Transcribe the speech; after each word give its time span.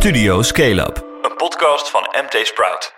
Studio 0.00 0.42
Scale 0.42 0.86
Up, 0.86 1.04
een 1.22 1.36
podcast 1.36 1.90
van 1.90 2.00
MT 2.00 2.46
Sprout. 2.46 2.94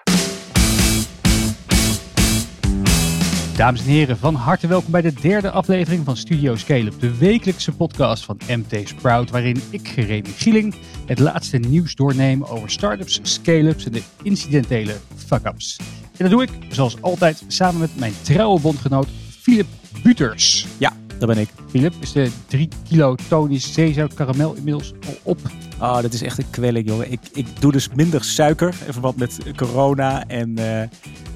Dames 3.56 3.80
en 3.80 3.86
heren, 3.86 4.18
van 4.18 4.34
harte 4.34 4.66
welkom 4.66 4.90
bij 4.90 5.00
de 5.00 5.12
derde 5.12 5.50
aflevering 5.50 6.04
van 6.04 6.16
Studio 6.16 6.56
Scale-up, 6.56 7.00
de 7.00 7.16
wekelijkse 7.18 7.72
podcast 7.72 8.24
van 8.24 8.40
MT 8.48 8.88
Sprout, 8.88 9.30
waarin 9.30 9.62
ik, 9.70 9.88
Remy 9.88 10.28
Gieling, 10.36 10.74
het 11.06 11.18
laatste 11.18 11.58
nieuws 11.58 11.94
doorneem 11.94 12.44
over 12.44 12.70
startups, 12.70 13.20
scale-ups 13.22 13.84
en 13.84 13.92
de 13.92 14.02
incidentele 14.22 14.96
fuck-ups. 15.26 15.76
En 16.02 16.18
dat 16.18 16.30
doe 16.30 16.42
ik, 16.42 16.50
zoals 16.68 16.96
altijd, 17.00 17.42
samen 17.46 17.80
met 17.80 17.96
mijn 17.96 18.14
trouwe 18.22 18.60
bondgenoot 18.60 19.08
Philip 19.40 19.66
Buters. 20.02 20.66
Ja, 20.78 20.92
dat 21.18 21.28
ben 21.28 21.38
ik. 21.38 21.48
Philip, 21.70 21.94
is 22.00 22.12
de 22.12 22.30
3 22.46 22.68
kilo 22.88 23.14
tonisch 23.28 23.72
zeezout 23.72 24.14
karamel 24.14 24.54
inmiddels 24.54 24.92
al 25.06 25.18
op? 25.22 25.38
Oh, 25.82 26.00
dat 26.00 26.12
is 26.12 26.22
echt 26.22 26.38
een 26.38 26.50
kwelling, 26.50 26.88
jongen. 26.88 27.12
Ik, 27.12 27.20
ik 27.32 27.46
doe 27.60 27.72
dus 27.72 27.88
minder 27.94 28.24
suiker 28.24 28.74
in 28.86 28.92
verband 28.92 29.16
met 29.16 29.38
corona. 29.56 30.26
En 30.26 30.60
uh, 30.60 30.82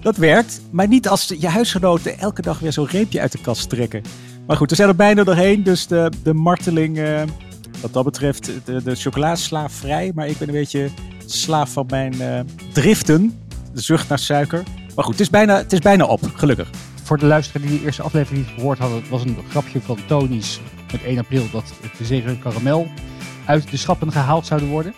dat 0.00 0.16
werkt. 0.16 0.60
Maar 0.70 0.88
niet 0.88 1.08
als 1.08 1.34
je 1.38 1.48
huisgenoten 1.48 2.18
elke 2.18 2.42
dag 2.42 2.58
weer 2.58 2.72
zo'n 2.72 2.86
reepje 2.86 3.20
uit 3.20 3.32
de 3.32 3.40
kast 3.40 3.68
trekken. 3.68 4.02
Maar 4.46 4.56
goed, 4.56 4.70
we 4.70 4.76
zijn 4.76 4.88
er 4.88 4.96
bijna 4.96 5.24
doorheen. 5.24 5.62
Dus 5.62 5.86
de, 5.86 6.10
de 6.22 6.34
marteling, 6.34 6.98
uh, 6.98 7.22
wat 7.80 7.92
dat 7.92 8.04
betreft, 8.04 8.50
de, 8.64 8.82
de 8.82 8.94
chocola 8.94 9.32
is 9.32 9.44
slaafvrij. 9.44 10.12
Maar 10.14 10.28
ik 10.28 10.38
ben 10.38 10.48
een 10.48 10.54
beetje 10.54 10.90
slaaf 11.24 11.72
van 11.72 11.86
mijn 11.88 12.14
uh, 12.14 12.40
driften. 12.72 13.40
De 13.72 13.80
zucht 13.80 14.08
naar 14.08 14.18
suiker. 14.18 14.62
Maar 14.94 15.04
goed, 15.04 15.12
het 15.12 15.22
is 15.22 15.30
bijna, 15.30 15.56
het 15.56 15.72
is 15.72 15.78
bijna 15.78 16.04
op, 16.04 16.20
gelukkig. 16.34 16.70
Voor 17.02 17.18
de 17.18 17.26
luisteraar 17.26 17.66
die 17.66 17.78
de 17.78 17.84
eerste 17.84 18.02
aflevering 18.02 18.46
niet 18.46 18.54
gehoord 18.54 18.78
hadden, 18.78 18.98
het 18.98 19.08
was 19.08 19.22
een 19.22 19.36
grapje 19.48 19.80
van 19.80 19.98
Tony's 20.06 20.60
met 20.92 21.02
1 21.04 21.18
april 21.18 21.44
dat 21.52 21.72
de 21.98 22.04
zeker 22.04 22.36
karamel 22.36 22.86
uit 23.46 23.70
de 23.70 23.76
schappen 23.76 24.12
gehaald 24.12 24.46
zouden 24.46 24.68
worden. 24.68 24.94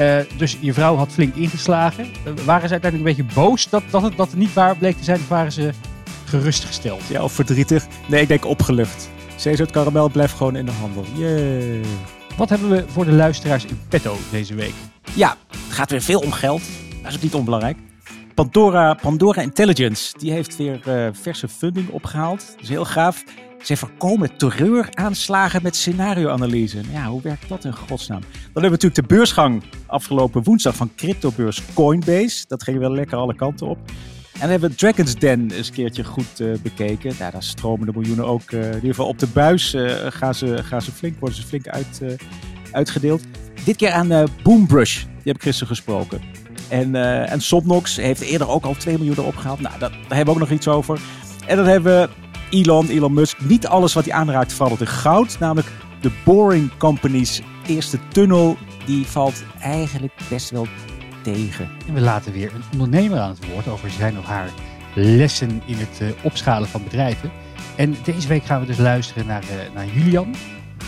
Uh, 0.00 0.16
dus 0.36 0.56
je 0.60 0.72
vrouw 0.72 0.96
had 0.96 1.12
flink 1.12 1.34
ingeslagen. 1.34 2.04
Uh, 2.04 2.44
waren 2.44 2.68
ze 2.68 2.72
uiteindelijk 2.72 2.96
een 3.18 3.24
beetje 3.24 3.40
boos 3.40 3.68
dat, 3.68 3.82
dat, 3.90 4.02
het, 4.02 4.16
dat 4.16 4.30
het 4.30 4.38
niet 4.38 4.52
waar 4.52 4.76
bleek 4.76 4.96
te 4.96 5.04
zijn? 5.04 5.20
Of 5.20 5.28
waren 5.28 5.52
ze 5.52 5.70
gerustgesteld? 6.24 7.02
Ja, 7.08 7.22
of 7.22 7.32
verdrietig? 7.32 7.86
Nee, 8.08 8.22
ik 8.22 8.28
denk 8.28 8.44
opgelucht. 8.44 9.10
Zeezout 9.36 9.70
karamel 9.70 10.08
blijft 10.08 10.34
gewoon 10.36 10.56
in 10.56 10.66
de 10.66 10.72
handel. 10.72 11.04
Yay. 11.14 11.80
Wat 12.36 12.48
hebben 12.48 12.70
we 12.70 12.84
voor 12.88 13.04
de 13.04 13.12
luisteraars 13.12 13.64
in 13.64 13.80
petto 13.88 14.16
deze 14.30 14.54
week? 14.54 14.74
Ja, 15.14 15.36
het 15.50 15.72
gaat 15.72 15.90
weer 15.90 16.02
veel 16.02 16.20
om 16.20 16.32
geld. 16.32 16.62
Dat 17.02 17.10
is 17.10 17.16
ook 17.16 17.22
niet 17.22 17.34
onbelangrijk. 17.34 17.76
Pandora, 18.34 18.94
Pandora 18.94 19.42
Intelligence, 19.42 20.18
die 20.18 20.32
heeft 20.32 20.56
weer 20.56 20.80
uh, 20.88 21.08
verse 21.12 21.48
funding 21.48 21.88
opgehaald. 21.88 22.46
Dat 22.52 22.62
is 22.62 22.68
heel 22.68 22.84
gaaf. 22.84 23.24
Zij 23.62 23.76
voorkomen 23.76 24.36
terreuraanslagen 24.36 25.62
met 25.62 25.76
scenarioanalyse. 25.76 26.80
Ja, 26.92 27.06
hoe 27.06 27.22
werkt 27.22 27.48
dat 27.48 27.64
in 27.64 27.76
godsnaam? 27.76 28.20
Dan 28.20 28.62
hebben 28.62 28.62
we 28.62 28.68
natuurlijk 28.68 29.08
de 29.08 29.14
beursgang 29.14 29.62
afgelopen 29.86 30.42
woensdag 30.42 30.76
van 30.76 30.90
cryptobeurs 30.96 31.62
Coinbase. 31.74 32.44
Dat 32.48 32.62
ging 32.62 32.78
wel 32.78 32.92
lekker 32.92 33.18
alle 33.18 33.34
kanten 33.34 33.66
op. 33.66 33.78
En 34.32 34.40
dan 34.40 34.50
hebben 34.50 34.70
we 34.70 34.76
Dragon's 34.76 35.14
Den 35.14 35.50
eens 35.50 35.68
een 35.68 35.74
keertje 35.74 36.04
goed 36.04 36.40
uh, 36.40 36.56
bekeken. 36.62 37.12
Ja, 37.18 37.30
daar 37.30 37.42
stromen 37.42 37.86
de 37.86 37.92
miljoenen 37.92 38.26
ook 38.26 38.50
uh, 38.50 38.60
in 38.60 38.74
ieder 38.74 38.88
geval 38.88 39.06
op 39.06 39.18
de 39.18 39.26
buis. 39.26 39.74
Uh, 39.74 39.94
gaan, 40.08 40.34
ze, 40.34 40.62
gaan 40.62 40.82
ze 40.82 40.92
flink, 40.92 41.18
worden 41.18 41.38
ze 41.38 41.46
flink 41.46 41.68
uit, 41.68 42.02
uitgedeeld. 42.72 43.22
Dit 43.64 43.76
keer 43.76 43.90
aan 43.90 44.28
Boomrush. 44.42 45.02
Die 45.02 45.32
heb 45.32 45.36
ik 45.36 45.42
gisteren 45.42 45.68
gesproken. 45.68 46.20
En, 46.68 46.94
en 47.28 47.40
Somnox 47.40 47.96
heeft 47.96 48.20
eerder 48.20 48.48
ook 48.48 48.64
al 48.64 48.74
2 48.74 48.96
miljoen 48.98 49.16
erop 49.18 49.36
gehaald. 49.36 49.60
Nou, 49.60 49.78
dat, 49.78 49.90
daar 49.90 50.16
hebben 50.16 50.34
we 50.34 50.40
ook 50.40 50.48
nog 50.48 50.58
iets 50.58 50.68
over. 50.68 51.00
En 51.46 51.56
dan 51.56 51.66
hebben 51.66 52.00
we 52.00 52.21
Elon, 52.52 52.88
Elon 52.88 53.12
Musk. 53.12 53.40
Niet 53.40 53.66
alles 53.66 53.92
wat 53.92 54.04
hij 54.04 54.14
aanraakt 54.14 54.52
valt 54.52 54.80
in 54.80 54.86
goud. 54.86 55.36
Namelijk 55.38 55.68
de 56.00 56.10
Boring 56.24 56.70
Company's 56.76 57.42
eerste 57.66 57.98
tunnel. 58.08 58.56
Die 58.86 59.06
valt 59.06 59.44
eigenlijk 59.60 60.12
best 60.28 60.50
wel 60.50 60.66
tegen. 61.22 61.68
En 61.88 61.94
we 61.94 62.00
laten 62.00 62.32
weer 62.32 62.54
een 62.54 62.62
ondernemer 62.72 63.18
aan 63.18 63.30
het 63.30 63.50
woord 63.52 63.68
over 63.68 63.90
zijn 63.90 64.18
of 64.18 64.24
haar 64.24 64.50
lessen 64.94 65.62
in 65.66 65.76
het 65.76 66.00
uh, 66.02 66.08
opschalen 66.22 66.68
van 66.68 66.84
bedrijven. 66.84 67.30
En 67.76 67.96
deze 68.04 68.28
week 68.28 68.44
gaan 68.44 68.60
we 68.60 68.66
dus 68.66 68.78
luisteren 68.78 69.26
naar, 69.26 69.42
uh, 69.42 69.74
naar 69.74 69.86
Julian, 69.86 70.34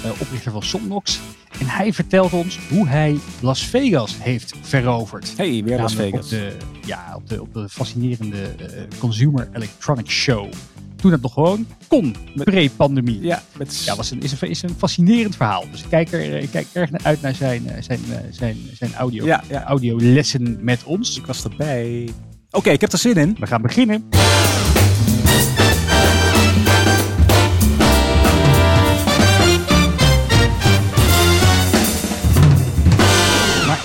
uh, 0.05 0.11
oprichter 0.21 0.53
van 0.53 0.63
Somnox. 0.63 1.21
En 1.61 1.67
hij 1.67 1.93
vertelt 1.93 2.33
ons 2.33 2.59
hoe 2.69 2.89
hij 2.89 3.19
Las 3.41 3.65
Vegas 3.65 4.17
heeft 4.19 4.55
veroverd. 4.61 5.37
Hey, 5.37 5.63
weer 5.65 5.81
Las 5.81 5.95
Vegas. 5.95 6.25
Op 6.25 6.29
de, 6.29 6.57
ja, 6.87 7.13
op 7.15 7.29
de, 7.29 7.41
op 7.43 7.55
de 7.55 7.69
fascinerende 7.69 8.55
Consumer 8.99 9.49
Electronics 9.53 10.15
Show 10.15 10.49
toen 11.05 11.13
het 11.13 11.23
nog 11.23 11.33
gewoon 11.33 11.67
kon, 11.89 12.17
pre-pandemie. 12.35 13.21
Ja, 13.23 13.43
met... 13.57 13.83
ja 13.85 13.97
was 13.97 14.11
een, 14.11 14.23
is, 14.23 14.41
een, 14.41 14.49
is 14.49 14.63
een 14.63 14.75
fascinerend 14.79 15.37
verhaal. 15.37 15.65
Dus 15.71 15.83
ik 15.83 15.89
kijk 15.89 16.13
er, 16.13 16.35
ik 16.35 16.51
kijk 16.51 16.67
erg 16.73 16.91
uit 17.03 17.21
naar 17.21 17.35
zijn, 17.35 17.63
zijn, 17.81 18.01
zijn, 18.31 18.57
zijn 18.73 18.95
audio, 18.95 19.25
ja, 19.25 19.45
ja. 19.49 19.65
audiolessen 19.65 20.59
met 20.61 20.85
ons. 20.85 21.19
Ik 21.19 21.27
was 21.27 21.45
erbij. 21.45 22.09
Oké, 22.47 22.57
okay, 22.57 22.73
ik 22.73 22.81
heb 22.81 22.93
er 22.93 22.99
zin 22.99 23.15
in. 23.15 23.37
We 23.39 23.47
gaan 23.47 23.63
beginnen. 23.63 24.09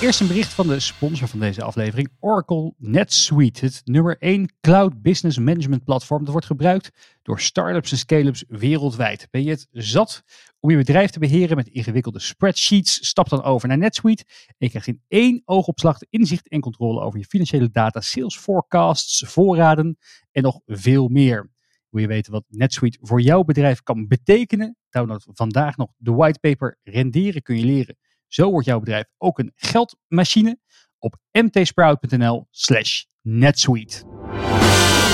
Eerst 0.02 0.20
een 0.20 0.28
bericht 0.28 0.54
van 0.54 0.68
de 0.68 0.80
sponsor 0.80 1.28
van 1.28 1.40
deze 1.40 1.64
aflevering, 1.64 2.10
Oracle 2.20 2.74
NetSuite. 2.78 3.66
Het 3.66 3.82
nummer 3.86 4.18
1 4.20 4.54
cloud 4.62 5.02
business 5.02 5.38
management 5.38 5.84
platform. 5.84 6.24
Dat 6.24 6.32
wordt 6.32 6.48
gebruikt 6.48 7.18
door 7.22 7.40
startups 7.40 7.92
en 7.92 7.98
scale-ups 7.98 8.44
wereldwijd. 8.48 9.28
Ben 9.32 9.44
je 9.44 9.50
het 9.50 9.68
zat 9.72 10.24
om 10.60 10.70
je 10.70 10.78
bedrijf 10.78 11.10
te 11.10 11.20
beheren 11.20 11.56
met 11.56 11.68
ingewikkelde 11.68 12.20
spreadsheets? 12.20 13.08
Stap 13.08 13.30
dan 13.30 13.44
over 13.44 13.68
naar 13.68 13.78
NetSuite 13.78 14.24
en 14.48 14.56
je 14.58 14.70
krijgt 14.70 14.88
in 14.88 15.02
één 15.08 15.42
oogopslag 15.46 15.98
inzicht 16.10 16.48
en 16.50 16.60
controle 16.60 17.02
over 17.02 17.20
je 17.20 17.26
financiële 17.26 17.70
data, 17.70 18.02
sales 18.02 18.38
forecasts, 18.38 19.24
voorraden 19.28 19.98
en 20.32 20.44
nog 20.44 20.60
veel 20.66 21.08
meer. 21.08 21.52
Wil 21.90 22.02
je 22.02 22.08
weten 22.08 22.32
wat 22.32 22.44
NetSuite 22.48 22.98
voor 23.02 23.22
jouw 23.22 23.44
bedrijf 23.44 23.84
kan 23.84 24.08
betekenen? 24.08 24.78
Download 24.90 25.26
vandaag 25.34 25.78
nog 25.78 25.90
de 25.98 26.12
whitepaper 26.12 26.78
Renderen 26.84 27.42
kun 27.42 27.58
je 27.58 27.66
leren 27.66 27.98
zo 28.30 28.50
wordt 28.52 28.66
jouw 28.66 28.80
bedrijf 28.80 29.06
ook 29.18 29.40
een 29.40 29.52
geldmachine 29.56 30.60
op 31.00 31.18
mtsprout.nl 31.32 32.48
slash 32.52 33.04
netsuite. 33.22 34.04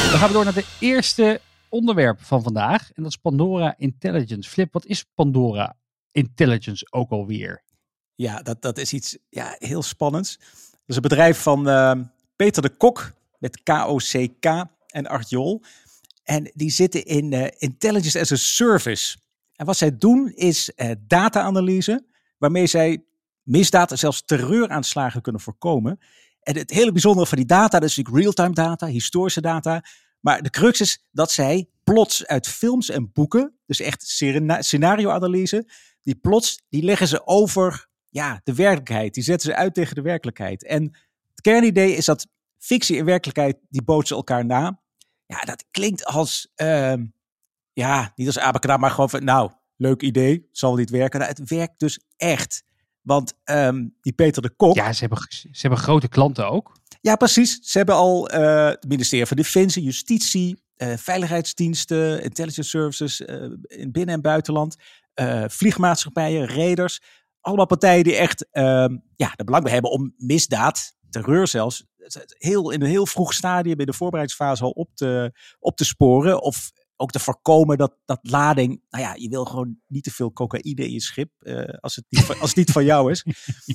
Dan 0.09 0.19
gaan 0.19 0.27
we 0.27 0.33
door 0.33 0.43
naar 0.43 0.53
de 0.53 0.75
eerste 0.79 1.41
onderwerp 1.69 2.21
van 2.21 2.43
vandaag. 2.43 2.91
En 2.91 3.03
dat 3.03 3.11
is 3.11 3.17
Pandora 3.17 3.73
Intelligence. 3.77 4.49
Flip, 4.49 4.73
wat 4.73 4.85
is 4.85 5.03
Pandora 5.03 5.75
Intelligence 6.11 6.87
ook 6.91 7.09
alweer? 7.09 7.63
Ja, 8.15 8.41
dat, 8.41 8.61
dat 8.61 8.77
is 8.77 8.93
iets 8.93 9.17
ja, 9.29 9.55
heel 9.57 9.81
spannends. 9.81 10.37
Dat 10.37 10.79
is 10.85 10.95
een 10.95 11.01
bedrijf 11.01 11.41
van 11.41 11.67
uh, 11.69 11.91
Peter 12.35 12.61
de 12.61 12.69
Kok 12.69 13.13
met 13.37 13.63
K-O-C-K 13.63 14.45
en 14.87 15.07
Art 15.07 15.29
Jol. 15.29 15.63
En 16.23 16.51
die 16.53 16.69
zitten 16.69 17.05
in 17.05 17.31
uh, 17.31 17.47
Intelligence 17.57 18.19
as 18.19 18.31
a 18.31 18.35
Service. 18.35 19.17
En 19.55 19.65
wat 19.65 19.77
zij 19.77 19.97
doen 19.97 20.31
is 20.35 20.71
uh, 20.75 20.91
data-analyse 21.07 22.05
waarmee 22.37 22.67
zij 22.67 23.05
misdaad 23.43 23.91
zelfs 23.99 24.25
terreuraanslagen 24.25 25.21
kunnen 25.21 25.41
voorkomen. 25.41 25.99
En 26.39 26.57
het 26.57 26.71
hele 26.71 26.91
bijzondere 26.91 27.27
van 27.27 27.37
die 27.37 27.47
data, 27.47 27.79
dat 27.79 27.89
is 27.89 27.95
natuurlijk 27.95 28.23
real-time 28.23 28.53
data, 28.53 28.87
historische 28.87 29.41
data. 29.41 29.83
Maar 30.19 30.41
de 30.41 30.49
crux 30.49 30.81
is 30.81 31.05
dat 31.11 31.31
zij 31.31 31.69
plots 31.83 32.25
uit 32.25 32.47
films 32.47 32.89
en 32.89 33.11
boeken, 33.11 33.55
dus 33.65 33.79
echt 33.79 34.07
scenario-analyse, 34.59 35.69
die 36.01 36.15
plots, 36.15 36.61
die 36.69 36.83
leggen 36.83 37.07
ze 37.07 37.27
over 37.27 37.87
ja, 38.09 38.41
de 38.43 38.53
werkelijkheid. 38.53 39.13
Die 39.13 39.23
zetten 39.23 39.49
ze 39.49 39.55
uit 39.55 39.73
tegen 39.73 39.95
de 39.95 40.01
werkelijkheid. 40.01 40.65
En 40.65 40.83
het 41.29 41.41
kernidee 41.41 41.95
is 41.95 42.05
dat 42.05 42.27
fictie 42.57 42.97
en 42.99 43.05
werkelijkheid, 43.05 43.57
die 43.69 43.83
bootsen 43.83 44.15
elkaar 44.15 44.45
na. 44.45 44.79
Ja, 45.25 45.39
dat 45.41 45.65
klinkt 45.71 46.05
als, 46.05 46.51
uh, 46.55 46.93
ja, 47.73 48.11
niet 48.15 48.27
als 48.27 48.39
abacadabra, 48.39 48.77
maar 48.77 48.91
gewoon 48.91 49.09
van, 49.09 49.23
nou, 49.23 49.51
leuk 49.77 50.01
idee, 50.01 50.49
zal 50.51 50.75
niet 50.75 50.89
werken. 50.89 51.19
Nou, 51.19 51.31
het 51.31 51.49
werkt 51.49 51.79
dus 51.79 51.99
echt. 52.17 52.63
Want 53.01 53.33
um, 53.43 53.95
die 54.01 54.13
Peter 54.13 54.41
de 54.41 54.49
Kok. 54.49 54.75
Ja, 54.75 54.93
ze 54.93 54.99
hebben, 54.99 55.27
ze 55.29 55.49
hebben 55.61 55.79
grote 55.79 56.07
klanten 56.07 56.49
ook. 56.49 56.71
Ja, 57.01 57.15
precies. 57.15 57.59
Ze 57.61 57.77
hebben 57.77 57.95
al 57.95 58.33
uh, 58.33 58.67
het 58.67 58.87
ministerie 58.87 59.25
van 59.25 59.37
Defensie, 59.37 59.83
Justitie, 59.83 60.63
uh, 60.77 60.93
veiligheidsdiensten, 60.97 62.23
intelligence 62.23 62.69
services 62.69 63.21
uh, 63.21 63.43
in 63.67 63.91
binnen- 63.91 64.15
en 64.15 64.21
buitenland, 64.21 64.75
vliegmaatschappijen, 65.47 66.47
raiders. 66.47 67.01
Allemaal 67.41 67.65
partijen 67.65 68.03
die 68.03 68.15
echt 68.15 68.47
ehm, 68.51 68.97
ja, 69.15 69.33
er 69.35 69.45
belang 69.45 69.63
bij 69.63 69.73
hebben 69.73 69.91
om 69.91 70.13
misdaad, 70.17 70.95
terreur 71.09 71.47
zelfs, 71.47 71.85
heel, 72.37 72.71
in 72.71 72.81
een 72.81 72.87
heel 72.87 73.05
vroeg 73.05 73.33
stadium 73.33 73.79
in 73.79 73.85
de 73.85 73.93
voorbereidingsfase 73.93 74.63
al 74.63 74.69
op 74.69 74.89
te, 74.95 75.39
op 75.59 75.77
te 75.77 75.85
sporen. 75.85 76.41
Of 76.41 76.71
ook 76.97 77.11
te 77.11 77.19
voorkomen 77.19 77.77
dat, 77.77 77.97
dat 78.05 78.19
lading. 78.21 78.81
Nou 78.89 79.03
ja, 79.03 79.13
je 79.15 79.29
wil 79.29 79.45
gewoon 79.45 79.77
niet 79.87 80.03
te 80.03 80.11
veel 80.11 80.33
cocaïne 80.33 80.85
in 80.85 80.91
je 80.91 81.01
schip. 81.01 81.31
Uh, 81.39 81.63
als, 81.79 81.95
het 81.95 82.05
niet 82.09 82.23
van, 82.23 82.39
als 82.39 82.49
het 82.49 82.57
niet 82.57 82.71
van 82.71 82.85
jou 82.85 83.11
is. 83.11 83.25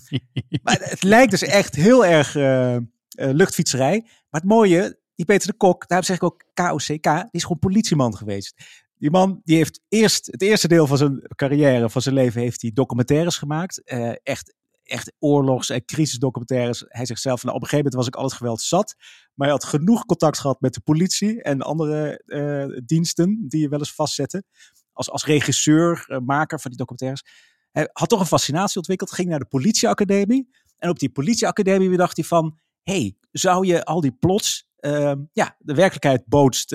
maar 0.62 0.78
het 0.80 1.02
lijkt 1.02 1.30
dus 1.30 1.42
echt 1.42 1.74
heel 1.74 2.06
erg 2.06 2.34
uh, 2.34 2.74
uh, 2.74 2.80
luchtfietserij. 3.14 4.00
Maar 4.02 4.40
het 4.40 4.50
mooie, 4.50 5.00
die 5.14 5.26
Peter 5.26 5.50
de 5.50 5.56
Kok, 5.56 5.88
daarom 5.88 6.06
zeg 6.06 6.16
ik 6.16 6.22
ook 6.22 6.44
KOCK, 6.54 7.02
die 7.02 7.28
is 7.30 7.42
gewoon 7.42 7.58
politieman 7.58 8.16
geweest. 8.16 8.54
Die 8.96 9.10
man 9.10 9.40
die 9.44 9.56
heeft 9.56 9.80
eerst 9.88 10.26
het 10.26 10.42
eerste 10.42 10.68
deel 10.68 10.86
van 10.86 10.96
zijn 10.96 11.22
carrière, 11.34 11.90
van 11.90 12.02
zijn 12.02 12.14
leven, 12.14 12.40
heeft 12.40 12.62
hij 12.62 12.70
documentaires 12.74 13.36
gemaakt. 13.36 13.82
echt 14.22 14.54
echt 14.90 15.12
oorlogs- 15.18 15.70
en 15.70 15.84
crisisdocumentaires. 15.84 16.84
Hij 16.88 17.06
zegt 17.06 17.20
zelf, 17.20 17.42
nou, 17.42 17.54
op 17.56 17.62
een 17.62 17.68
gegeven 17.68 17.90
moment 17.90 17.94
was 17.94 18.06
ik 18.06 18.16
al 18.16 18.24
het 18.24 18.38
geweld 18.38 18.60
zat. 18.60 18.94
Maar 19.34 19.48
hij 19.48 19.56
had 19.56 19.64
genoeg 19.64 20.04
contact 20.04 20.38
gehad 20.38 20.60
met 20.60 20.74
de 20.74 20.80
politie 20.80 21.42
en 21.42 21.62
andere 21.62 22.22
uh, 22.26 22.80
diensten 22.84 23.44
die 23.48 23.60
je 23.60 23.68
wel 23.68 23.78
eens 23.78 23.94
vastzetten. 23.94 24.44
Als, 24.92 25.10
als 25.10 25.24
regisseur, 25.24 26.04
uh, 26.08 26.18
maker 26.18 26.60
van 26.60 26.70
die 26.70 26.78
documentaires. 26.78 27.24
Hij 27.70 27.88
had 27.92 28.08
toch 28.08 28.20
een 28.20 28.26
fascinatie 28.26 28.76
ontwikkeld, 28.76 29.12
ging 29.12 29.28
naar 29.28 29.38
de 29.38 29.44
politieacademie. 29.44 30.48
En 30.76 30.90
op 30.90 30.98
die 30.98 31.10
politieacademie 31.10 31.96
dacht 31.96 32.16
hij 32.16 32.24
van, 32.24 32.58
hey, 32.82 33.16
zou 33.30 33.66
je 33.66 33.84
al 33.84 34.00
die 34.00 34.12
plots, 34.12 34.68
uh, 34.80 35.12
ja, 35.32 35.56
de 35.58 35.74
werkelijkheid 35.74 36.22
bootst 36.26 36.74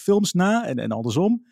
films 0.00 0.32
na 0.32 0.66
en, 0.66 0.78
en 0.78 0.90
andersom 0.90 1.46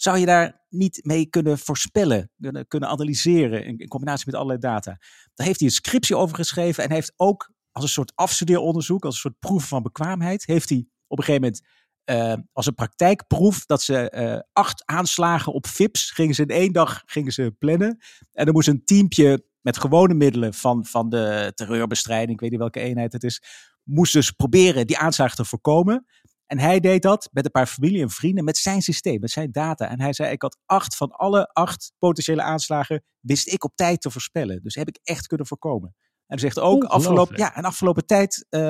zou 0.00 0.18
je 0.18 0.26
daar 0.26 0.59
niet 0.70 1.04
mee 1.04 1.26
kunnen 1.26 1.58
voorspellen, 1.58 2.30
kunnen, 2.68 2.88
analyseren 2.88 3.64
in, 3.64 3.78
in, 3.78 3.88
combinatie 3.88 4.26
met 4.26 4.34
allerlei 4.34 4.58
data. 4.58 4.98
Daar 5.34 5.46
heeft 5.46 5.58
hij 5.58 5.68
een 5.68 5.74
scriptie 5.74 6.16
over 6.16 6.36
geschreven 6.36 6.84
en 6.84 6.92
heeft 6.92 7.12
ook 7.16 7.50
als 7.72 7.84
een 7.84 7.90
soort 7.90 8.12
afstudeeronderzoek, 8.14 9.04
als 9.04 9.14
een 9.14 9.20
soort 9.20 9.38
proef 9.38 9.68
van 9.68 9.82
bekwaamheid, 9.82 10.46
heeft 10.46 10.68
hij 10.68 10.86
op 11.06 11.18
een 11.18 11.24
gegeven 11.24 11.42
moment 11.42 11.62
uh, 12.10 12.34
als 12.52 12.66
een 12.66 12.74
praktijkproef 12.74 13.66
dat 13.66 13.82
ze 13.82 14.12
uh, 14.14 14.38
acht 14.52 14.82
aanslagen 14.86 15.52
op 15.52 15.66
FIPS 15.66 16.10
gingen 16.10 16.34
ze 16.34 16.42
in 16.42 16.48
één 16.48 16.72
dag 16.72 17.02
gingen 17.06 17.32
ze 17.32 17.54
plannen. 17.58 17.98
En 18.32 18.44
dan 18.44 18.54
moest 18.54 18.68
een 18.68 18.84
teampje 18.84 19.44
met 19.60 19.78
gewone 19.78 20.14
middelen 20.14 20.54
van, 20.54 20.84
van 20.84 21.08
de 21.08 21.52
terreurbestrijding, 21.54 22.32
ik 22.32 22.40
weet 22.40 22.50
niet 22.50 22.58
welke 22.58 22.80
eenheid 22.80 23.12
het 23.12 23.24
is, 23.24 23.42
moest 23.82 24.12
dus 24.12 24.30
proberen 24.30 24.86
die 24.86 24.98
aanslagen 24.98 25.36
te 25.36 25.44
voorkomen. 25.44 26.06
En 26.50 26.58
hij 26.58 26.80
deed 26.80 27.02
dat 27.02 27.28
met 27.32 27.44
een 27.44 27.50
paar 27.50 27.66
familie 27.66 28.02
en 28.02 28.10
vrienden, 28.10 28.44
met 28.44 28.56
zijn 28.56 28.82
systeem, 28.82 29.20
met 29.20 29.30
zijn 29.30 29.52
data. 29.52 29.88
En 29.88 30.00
hij 30.00 30.12
zei, 30.12 30.32
ik 30.32 30.42
had 30.42 30.58
acht 30.66 30.96
van 30.96 31.10
alle 31.10 31.50
acht 31.52 31.92
potentiële 31.98 32.42
aanslagen, 32.42 33.04
wist 33.20 33.52
ik 33.52 33.64
op 33.64 33.72
tijd 33.74 34.00
te 34.00 34.10
voorspellen. 34.10 34.62
Dus 34.62 34.74
heb 34.74 34.88
ik 34.88 34.98
echt 35.02 35.26
kunnen 35.26 35.46
voorkomen. 35.46 35.94
En 35.98 36.24
hij 36.26 36.38
zegt 36.38 36.58
ook, 36.58 36.84
afgelopen, 36.84 37.36
ja, 37.36 37.54
en 37.54 37.64
afgelopen 37.64 38.06
tijd, 38.06 38.46
uh, 38.50 38.60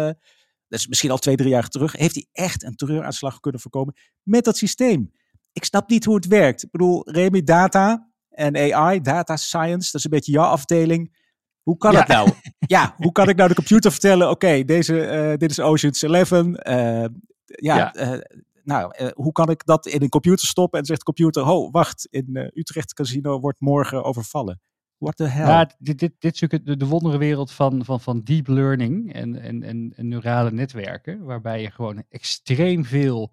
dat 0.69 0.79
is 0.79 0.87
misschien 0.87 1.11
al 1.11 1.19
twee, 1.19 1.37
drie 1.37 1.49
jaar 1.49 1.69
terug, 1.69 1.93
heeft 1.93 2.15
hij 2.15 2.27
echt 2.32 2.62
een 2.62 2.75
terreuraanslag 2.75 3.41
kunnen 3.41 3.61
voorkomen 3.61 3.94
met 4.23 4.44
dat 4.44 4.56
systeem. 4.56 5.12
Ik 5.53 5.65
snap 5.65 5.88
niet 5.88 6.05
hoe 6.05 6.15
het 6.15 6.27
werkt. 6.27 6.62
Ik 6.62 6.71
bedoel, 6.71 7.11
Remy, 7.11 7.43
data 7.43 8.11
en 8.29 8.56
AI, 8.56 9.00
data 9.00 9.37
science, 9.37 9.91
dat 9.91 9.94
is 9.94 10.05
een 10.05 10.11
beetje 10.11 10.32
jouw 10.32 10.50
afdeling. 10.50 11.17
Hoe 11.62 11.77
kan 11.77 11.97
het 11.97 12.09
nou? 12.09 12.31
Ja, 12.59 12.94
hoe 12.97 13.12
kan 13.12 13.29
ik 13.29 13.37
nou 13.37 13.49
de 13.49 13.55
computer 13.55 13.91
vertellen, 13.91 14.31
oké, 14.31 14.65
deze, 14.65 14.94
uh, 14.94 15.37
dit 15.37 15.50
is 15.50 15.61
Ocean's 15.61 16.03
11, 16.03 16.31
uh, 16.32 17.05
ja, 17.50 17.76
ja. 17.76 18.14
Uh, 18.14 18.20
nou, 18.64 18.94
uh, 19.00 19.08
hoe 19.14 19.32
kan 19.32 19.50
ik 19.50 19.64
dat 19.64 19.87
in 19.87 20.02
een 20.02 20.08
computer 20.08 20.47
stoppen? 20.47 20.79
En 20.79 20.85
zegt 20.85 20.99
de 20.99 21.05
computer, 21.05 21.47
oh, 21.47 21.73
wacht, 21.73 22.06
in 22.11 22.26
uh, 22.29 22.49
Utrecht 22.55 22.94
Casino 22.94 23.41
wordt 23.41 23.61
morgen 23.61 24.05
overvallen. 24.05 24.61
What 24.99 25.17
the 25.17 25.25
hell? 25.25 25.47
Ja, 25.47 25.64
dit, 25.79 25.99
dit, 25.99 26.12
dit 26.19 26.35
is 26.35 26.41
natuurlijk 26.41 26.70
de, 26.70 26.76
de 26.76 26.87
wonderenwereld 26.87 27.52
van, 27.52 27.85
van, 27.85 28.00
van 28.00 28.20
deep 28.20 28.47
learning 28.47 29.12
en, 29.12 29.41
en, 29.41 29.62
en, 29.62 29.93
en 29.97 30.08
neurale 30.08 30.50
netwerken, 30.50 31.25
waarbij 31.25 31.62
je 31.62 31.70
gewoon 31.70 32.05
extreem 32.08 32.85
veel 32.85 33.32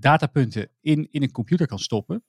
datapunten 0.00 0.68
in, 0.80 1.08
in 1.10 1.22
een 1.22 1.30
computer 1.30 1.66
kan 1.66 1.78
stoppen. 1.78 2.24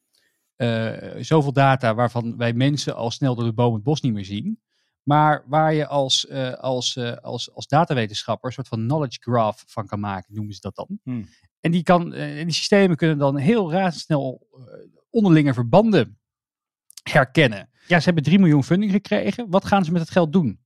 zoveel 1.19 1.53
data 1.53 1.95
waarvan 1.95 2.37
wij 2.37 2.53
mensen 2.53 2.95
al 2.95 3.11
snel 3.11 3.35
door 3.35 3.45
de 3.45 3.53
boom 3.53 3.73
het 3.73 3.83
bos 3.83 4.01
niet 4.01 4.13
meer 4.13 4.25
zien. 4.25 4.59
Maar 5.05 5.43
waar 5.47 5.73
je 5.73 5.87
als, 5.87 6.25
uh, 6.29 6.53
als, 6.53 6.95
uh, 6.95 7.15
als, 7.15 7.53
als 7.53 7.67
datawetenschapper 7.67 8.47
een 8.47 8.53
soort 8.53 8.67
van 8.67 8.79
knowledge 8.79 9.17
graph 9.21 9.63
van 9.67 9.87
kan 9.87 9.99
maken, 9.99 10.33
noemen 10.33 10.53
ze 10.53 10.61
dat 10.61 10.75
dan. 10.75 10.99
Hmm. 11.03 11.29
En 11.61 11.71
die, 11.71 11.83
kan, 11.83 12.13
uh, 12.13 12.43
die 12.43 12.53
systemen 12.53 12.97
kunnen 12.97 13.17
dan 13.17 13.37
heel 13.37 13.71
razendsnel 13.71 14.47
onderlinge 15.09 15.53
verbanden 15.53 16.17
herkennen. 17.03 17.69
Ja, 17.87 17.99
ze 17.99 18.05
hebben 18.05 18.23
3 18.23 18.39
miljoen 18.39 18.63
funding 18.63 18.91
gekregen. 18.91 19.49
Wat 19.49 19.65
gaan 19.65 19.85
ze 19.85 19.91
met 19.91 20.01
het 20.01 20.11
geld 20.11 20.33
doen? 20.33 20.59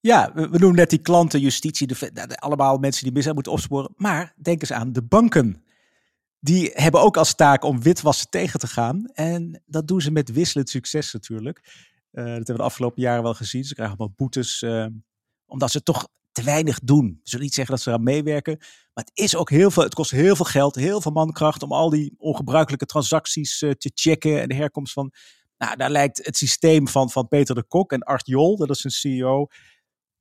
Ja, 0.00 0.30
we, 0.34 0.48
we 0.48 0.58
noemen 0.58 0.78
net 0.78 0.90
die 0.90 0.98
klanten, 0.98 1.40
justitie, 1.40 1.86
de, 1.86 2.10
de, 2.12 2.36
allemaal 2.36 2.78
mensen 2.78 3.04
die 3.04 3.12
misdaad 3.12 3.34
moeten 3.34 3.52
opsporen. 3.52 3.92
Maar 3.96 4.34
denk 4.36 4.60
eens 4.60 4.72
aan 4.72 4.92
de 4.92 5.02
banken. 5.02 5.64
Die 6.40 6.70
hebben 6.74 7.00
ook 7.00 7.16
als 7.16 7.34
taak 7.34 7.64
om 7.64 7.82
witwassen 7.82 8.30
tegen 8.30 8.60
te 8.60 8.66
gaan. 8.66 9.06
En 9.12 9.62
dat 9.66 9.88
doen 9.88 10.00
ze 10.00 10.10
met 10.10 10.32
wisselend 10.32 10.68
succes 10.68 11.12
natuurlijk. 11.12 11.60
Uh, 12.12 12.24
dat 12.24 12.34
hebben 12.34 12.46
we 12.46 12.56
de 12.56 12.62
afgelopen 12.62 13.02
jaren 13.02 13.22
wel 13.22 13.34
gezien. 13.34 13.64
Ze 13.64 13.74
krijgen 13.74 13.96
allemaal 13.96 14.16
boetes 14.16 14.62
uh, 14.62 14.86
omdat 15.46 15.70
ze 15.70 15.82
toch 15.82 16.08
te 16.32 16.42
weinig 16.42 16.80
doen. 16.80 17.20
Zullen 17.22 17.44
niet 17.44 17.54
zeggen 17.54 17.74
dat 17.74 17.82
ze 17.82 17.90
eraan 17.90 18.02
meewerken. 18.02 18.56
Maar 18.94 19.04
het 19.04 19.10
is 19.14 19.36
ook 19.36 19.50
heel 19.50 19.70
veel. 19.70 19.82
Het 19.82 19.94
kost 19.94 20.10
heel 20.10 20.36
veel 20.36 20.44
geld, 20.44 20.74
heel 20.74 21.00
veel 21.00 21.12
mankracht 21.12 21.62
om 21.62 21.72
al 21.72 21.90
die 21.90 22.14
ongebruikelijke 22.18 22.86
transacties 22.86 23.62
uh, 23.62 23.70
te 23.70 23.90
checken 23.94 24.40
en 24.40 24.48
de 24.48 24.54
herkomst 24.54 24.92
van. 24.92 25.12
Nou, 25.58 25.76
daar 25.76 25.90
lijkt 25.90 26.26
het 26.26 26.36
systeem 26.36 26.88
van, 26.88 27.10
van 27.10 27.28
Peter 27.28 27.54
de 27.54 27.64
Kok 27.64 27.92
en 27.92 28.02
Art 28.02 28.26
Jol, 28.26 28.56
dat 28.56 28.70
is 28.70 28.84
een 28.84 28.90
CEO, 28.90 29.46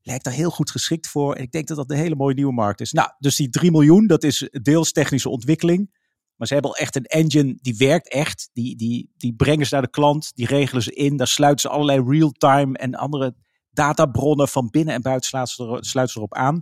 lijkt 0.01 0.23
daar 0.23 0.33
heel 0.33 0.49
goed 0.49 0.71
geschikt 0.71 1.07
voor. 1.07 1.35
En 1.35 1.43
ik 1.43 1.51
denk 1.51 1.67
dat 1.67 1.77
dat 1.77 1.91
een 1.91 1.97
hele 1.97 2.15
mooie 2.15 2.35
nieuwe 2.35 2.53
markt 2.53 2.81
is. 2.81 2.91
Nou, 2.91 3.09
dus 3.19 3.35
die 3.35 3.49
3 3.49 3.71
miljoen, 3.71 4.07
dat 4.07 4.23
is 4.23 4.49
deels 4.51 4.91
technische 4.91 5.29
ontwikkeling. 5.29 5.94
Maar 6.35 6.47
ze 6.47 6.53
hebben 6.53 6.71
al 6.71 6.77
echt 6.77 6.95
een 6.95 7.05
engine 7.05 7.57
die 7.61 7.75
werkt 7.77 8.09
echt. 8.09 8.49
Die, 8.53 8.75
die, 8.75 9.11
die 9.17 9.35
brengen 9.35 9.65
ze 9.65 9.73
naar 9.73 9.83
de 9.83 9.89
klant, 9.89 10.31
die 10.35 10.47
regelen 10.47 10.83
ze 10.83 10.93
in. 10.93 11.17
Daar 11.17 11.27
sluiten 11.27 11.61
ze 11.61 11.75
allerlei 11.75 12.03
real-time 12.07 12.77
en 12.77 12.95
andere 12.95 13.35
databronnen 13.71 14.47
van 14.47 14.69
binnen 14.69 14.93
en 14.93 15.01
buiten 15.01 15.27
sluiten 15.27 15.85
ze, 15.85 15.99
er, 15.99 16.09
erop 16.15 16.33
aan. 16.33 16.61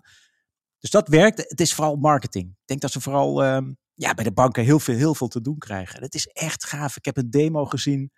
Dus 0.80 0.90
dat 0.90 1.08
werkt. 1.08 1.38
Het 1.38 1.60
is 1.60 1.74
vooral 1.74 1.96
marketing. 1.96 2.50
Ik 2.50 2.66
denk 2.66 2.82
dat 2.82 2.92
ze 2.92 3.02
vooral 3.02 3.46
um, 3.46 3.78
ja, 3.94 4.14
bij 4.14 4.24
de 4.24 4.34
banken 4.34 4.64
heel 4.64 4.80
veel, 4.80 4.96
heel 4.96 5.16
veel 5.16 5.28
te 5.28 5.42
doen 5.42 5.58
krijgen. 5.58 6.02
Het 6.02 6.16
is 6.16 6.28
echt 6.28 6.66
gaaf. 6.66 6.98
Ik 6.98 7.06
heb 7.06 7.18
een 7.18 7.30
demo 7.30 7.66
gezien. 7.66 8.12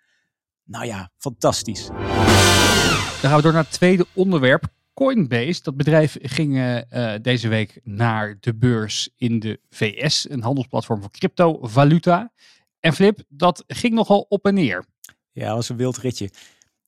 Nou 0.64 0.84
ja, 0.86 1.10
fantastisch. 1.18 1.86
Dan 1.86 3.30
gaan 3.30 3.36
we 3.36 3.42
door 3.42 3.52
naar 3.52 3.62
het 3.62 3.72
tweede 3.72 4.06
onderwerp. 4.12 4.64
Coinbase, 4.96 5.62
dat 5.62 5.76
bedrijf 5.76 6.16
ging 6.20 6.56
uh, 6.56 7.14
deze 7.22 7.48
week 7.48 7.80
naar 7.82 8.36
de 8.40 8.54
beurs 8.54 9.08
in 9.16 9.38
de 9.38 9.60
VS, 9.70 10.30
een 10.30 10.42
handelsplatform 10.42 11.00
voor 11.00 11.10
cryptovaluta. 11.10 12.32
En 12.80 12.92
Flip, 12.92 13.22
dat 13.28 13.64
ging 13.66 13.94
nogal 13.94 14.26
op 14.28 14.46
en 14.46 14.54
neer. 14.54 14.84
Ja, 15.32 15.46
dat 15.46 15.54
was 15.54 15.68
een 15.68 15.76
wild 15.76 15.96
ritje. 15.96 16.30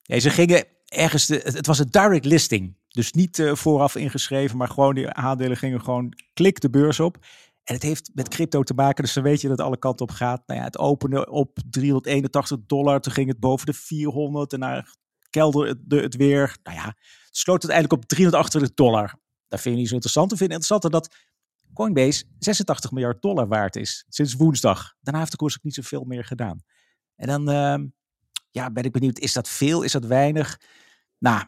Ze 0.03 0.31
gingen 0.31 0.65
ergens, 0.87 1.27
de, 1.27 1.41
het 1.45 1.67
was 1.67 1.79
een 1.79 1.91
direct 1.91 2.25
listing. 2.25 2.77
Dus 2.89 3.13
niet 3.13 3.39
uh, 3.39 3.55
vooraf 3.55 3.97
ingeschreven, 3.97 4.57
maar 4.57 4.69
gewoon 4.69 4.95
die 4.95 5.11
aandelen 5.11 5.57
gingen 5.57 5.81
gewoon 5.81 6.13
klik 6.35 6.61
de 6.61 6.71
beurs 6.71 7.01
op. 7.01 7.17
En 7.65 7.75
het 7.75 7.83
heeft 7.83 8.11
met 8.15 8.29
crypto 8.29 8.63
te 8.63 8.75
maken, 8.75 9.05
dus 9.05 9.13
dan 9.13 9.23
weet 9.23 9.41
je 9.41 9.49
dat 9.49 9.61
alle 9.61 9.79
kanten 9.79 10.07
op 10.07 10.13
gaat. 10.13 10.43
Nou 10.47 10.59
ja, 10.59 10.67
het 10.67 10.79
opende 10.79 11.31
op 11.31 11.59
381 11.71 12.59
dollar, 12.67 13.01
toen 13.01 13.13
ging 13.13 13.29
het 13.29 13.41
boven 13.41 13.67
de 13.67 13.75
400 13.75 14.53
en 14.53 14.59
naar 14.59 14.97
kelderde 15.39 16.01
het 16.01 16.17
weer. 16.17 16.57
Nou 16.63 16.77
ja, 16.77 16.97
sloot 17.31 17.63
het 17.63 17.71
eigenlijk 17.71 18.03
op 18.03 18.09
328 18.09 18.75
dollar. 18.75 19.19
Dat 19.49 19.61
vind 19.61 19.75
je 19.75 19.81
niet 19.81 19.89
zo 19.89 19.95
interessant. 19.95 20.33
Ik 20.33 20.39
vind 20.39 20.53
het 20.53 20.61
interessanter 20.61 20.91
dat 20.91 21.15
Coinbase 21.75 22.25
86 22.39 22.91
miljard 22.91 23.23
dollar 23.23 23.49
waard 23.49 23.77
is 23.77 24.05
sinds 24.09 24.35
woensdag. 24.35 24.95
Daarna 25.01 25.19
heeft 25.19 25.31
de 25.31 25.37
koers 25.37 25.57
ook 25.57 25.63
niet 25.63 25.75
zoveel 25.75 26.05
meer 26.05 26.25
gedaan. 26.25 26.63
En 27.17 27.27
dan 27.27 27.51
uh, 27.51 27.89
ja, 28.51 28.71
ben 28.71 28.85
ik 28.85 28.93
benieuwd, 28.93 29.19
is 29.19 29.33
dat 29.33 29.49
veel? 29.49 29.83
Is 29.83 29.93
dat 29.93 30.05
weinig? 30.05 30.61
Nou, 31.19 31.45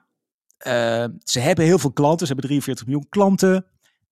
uh, 0.67 1.07
ze 1.25 1.41
hebben 1.41 1.65
heel 1.65 1.79
veel 1.79 1.93
klanten. 1.93 2.27
Ze 2.27 2.33
hebben 2.33 2.51
43 2.51 2.87
miljoen 2.87 3.09
klanten. 3.09 3.67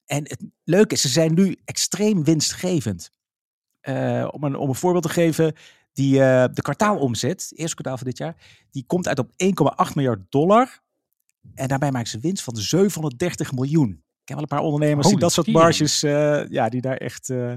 En 0.06 0.24
het 0.24 0.44
leuke 0.64 0.94
is, 0.94 1.02
ze 1.02 1.08
zijn 1.08 1.34
nu 1.34 1.58
extreem 1.66 2.24
winstgevend. 2.24 3.10
Uh, 3.82 4.28
om, 4.32 4.44
een, 4.44 4.56
om 4.56 4.70
een 4.70 4.76
voorbeeld 4.76 5.04
te 5.04 5.10
geven, 5.10 5.56
die, 5.98 6.14
uh, 6.14 6.46
de 6.54 6.62
kwartaalomzet, 6.62 7.42
het 7.50 7.60
eerste 7.60 7.76
kwartaal 7.76 7.98
van 7.98 8.08
dit 8.08 8.18
jaar, 8.18 8.36
die 8.72 8.84
komt 8.88 9.08
uit 9.08 9.20
op 9.20 9.30
1,8 9.90 9.94
miljard 9.94 10.20
dollar. 10.30 10.80
En 11.56 11.68
daarbij 11.68 11.92
maken 11.92 12.10
ze 12.10 12.20
winst 12.20 12.44
van 12.44 12.56
730 12.56 13.52
miljoen. 13.52 13.90
Ik 13.90 14.28
heb 14.28 14.38
wel 14.38 14.42
een 14.42 14.48
paar 14.48 14.60
ondernemers 14.60 15.06
Holy 15.06 15.18
die 15.18 15.24
dat 15.24 15.34
soort 15.34 15.48
marges, 15.48 16.04
uh, 16.04 16.50
ja, 16.50 16.70
die 16.70 16.82
daar 16.82 16.98
echt 16.98 17.30
uh, 17.30 17.54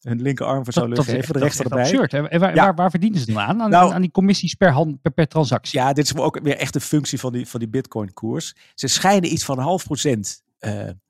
hun 0.00 0.22
linkerarm 0.22 0.64
voor 0.64 0.72
zouden 0.72 0.98
geven. 0.98 1.18
Echt, 1.18 1.32
de 1.32 1.38
rechter 1.38 1.64
erbij. 1.64 1.80
Absurd. 1.80 2.12
En 2.12 2.40
waar, 2.40 2.54
ja. 2.54 2.64
waar, 2.64 2.74
waar, 2.74 2.90
verdienen 2.90 3.20
ze 3.20 3.26
dan 3.26 3.38
aan? 3.38 3.62
Aan, 3.62 3.70
nou, 3.70 3.92
aan 3.92 4.00
die 4.00 4.10
commissies 4.10 4.54
per, 4.54 4.70
hand, 4.70 5.00
per, 5.02 5.12
per, 5.12 5.28
transactie? 5.28 5.78
Ja, 5.78 5.92
dit 5.92 6.04
is 6.04 6.16
ook 6.16 6.40
weer 6.42 6.56
echt 6.56 6.74
een 6.74 6.80
functie 6.80 7.18
van 7.20 7.32
die, 7.32 7.48
van 7.48 7.60
die 7.60 7.68
bitcoin-koers. 7.68 8.54
Ze 8.74 8.88
schijnen 8.88 9.32
iets 9.32 9.44
van 9.44 9.58
een 9.58 9.64
half 9.64 9.84
procent 9.84 10.42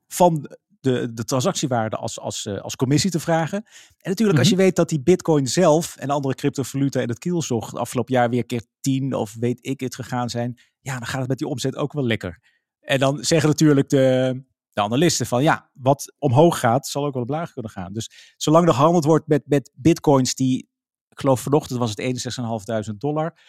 van 0.07 0.49
de, 0.83 1.13
de 1.13 1.23
transactiewaarde 1.23 1.95
als, 1.95 2.19
als, 2.19 2.45
uh, 2.45 2.61
als 2.61 2.75
commissie 2.75 3.11
te 3.11 3.19
vragen. 3.19 3.57
En 3.57 4.09
natuurlijk, 4.09 4.19
mm 4.19 4.27
-hmm. 4.29 4.37
als 4.37 4.49
je 4.49 4.55
weet 4.55 4.75
dat 4.75 4.89
die 4.89 5.01
bitcoin 5.01 5.47
zelf 5.47 5.95
en 5.95 6.09
andere 6.09 6.35
cryptovaluta 6.35 7.01
in 7.01 7.09
het 7.09 7.19
kielzog 7.19 7.65
het 7.65 7.79
afgelopen 7.79 8.13
jaar 8.13 8.29
weer 8.29 8.45
keer 8.45 8.63
10 8.79 9.13
of 9.13 9.35
weet 9.39 9.57
ik 9.61 9.79
het 9.79 9.95
gegaan 9.95 10.29
zijn, 10.29 10.59
ja, 10.79 10.97
dan 10.97 11.07
gaat 11.07 11.19
het 11.19 11.29
met 11.29 11.37
die 11.37 11.47
omzet 11.47 11.75
ook 11.75 11.93
wel 11.93 12.05
lekker. 12.05 12.39
En 12.79 12.99
dan 12.99 13.23
zeggen 13.23 13.49
natuurlijk 13.49 13.89
de, 13.89 14.43
de 14.69 14.81
analisten 14.81 15.25
van 15.25 15.43
ja, 15.43 15.69
wat 15.73 16.15
omhoog 16.19 16.59
gaat, 16.59 16.87
zal 16.87 17.05
ook 17.05 17.13
wel 17.13 17.23
omlaag 17.23 17.53
kunnen 17.53 17.71
gaan. 17.71 17.93
Dus 17.93 18.33
zolang 18.37 18.67
er 18.67 18.73
gehandeld 18.73 19.05
wordt 19.05 19.27
met, 19.27 19.43
met 19.45 19.71
bitcoins 19.75 20.35
die, 20.35 20.69
ik 21.09 21.19
geloof 21.19 21.41
vanochtend 21.41 21.79
was 21.79 21.89
het 21.95 22.89
61.500 22.91 22.97
dollar. 22.97 23.39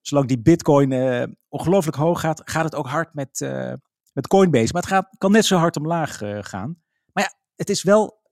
Zolang 0.00 0.28
die 0.28 0.40
bitcoin 0.40 0.90
uh, 0.90 1.24
ongelooflijk 1.48 1.96
hoog 1.96 2.20
gaat, 2.20 2.42
gaat 2.44 2.64
het 2.64 2.74
ook 2.74 2.88
hard 2.88 3.14
met, 3.14 3.40
uh, 3.40 3.72
met 4.16 4.26
Coinbase. 4.26 4.72
Maar 4.72 4.82
het 4.82 4.90
gaat, 4.90 5.08
kan 5.18 5.32
net 5.32 5.44
zo 5.44 5.56
hard 5.56 5.76
omlaag 5.76 6.22
uh, 6.22 6.38
gaan. 6.40 6.82
Maar 7.12 7.24
ja, 7.24 7.38
het 7.56 7.70
is 7.70 7.82
wel 7.82 8.22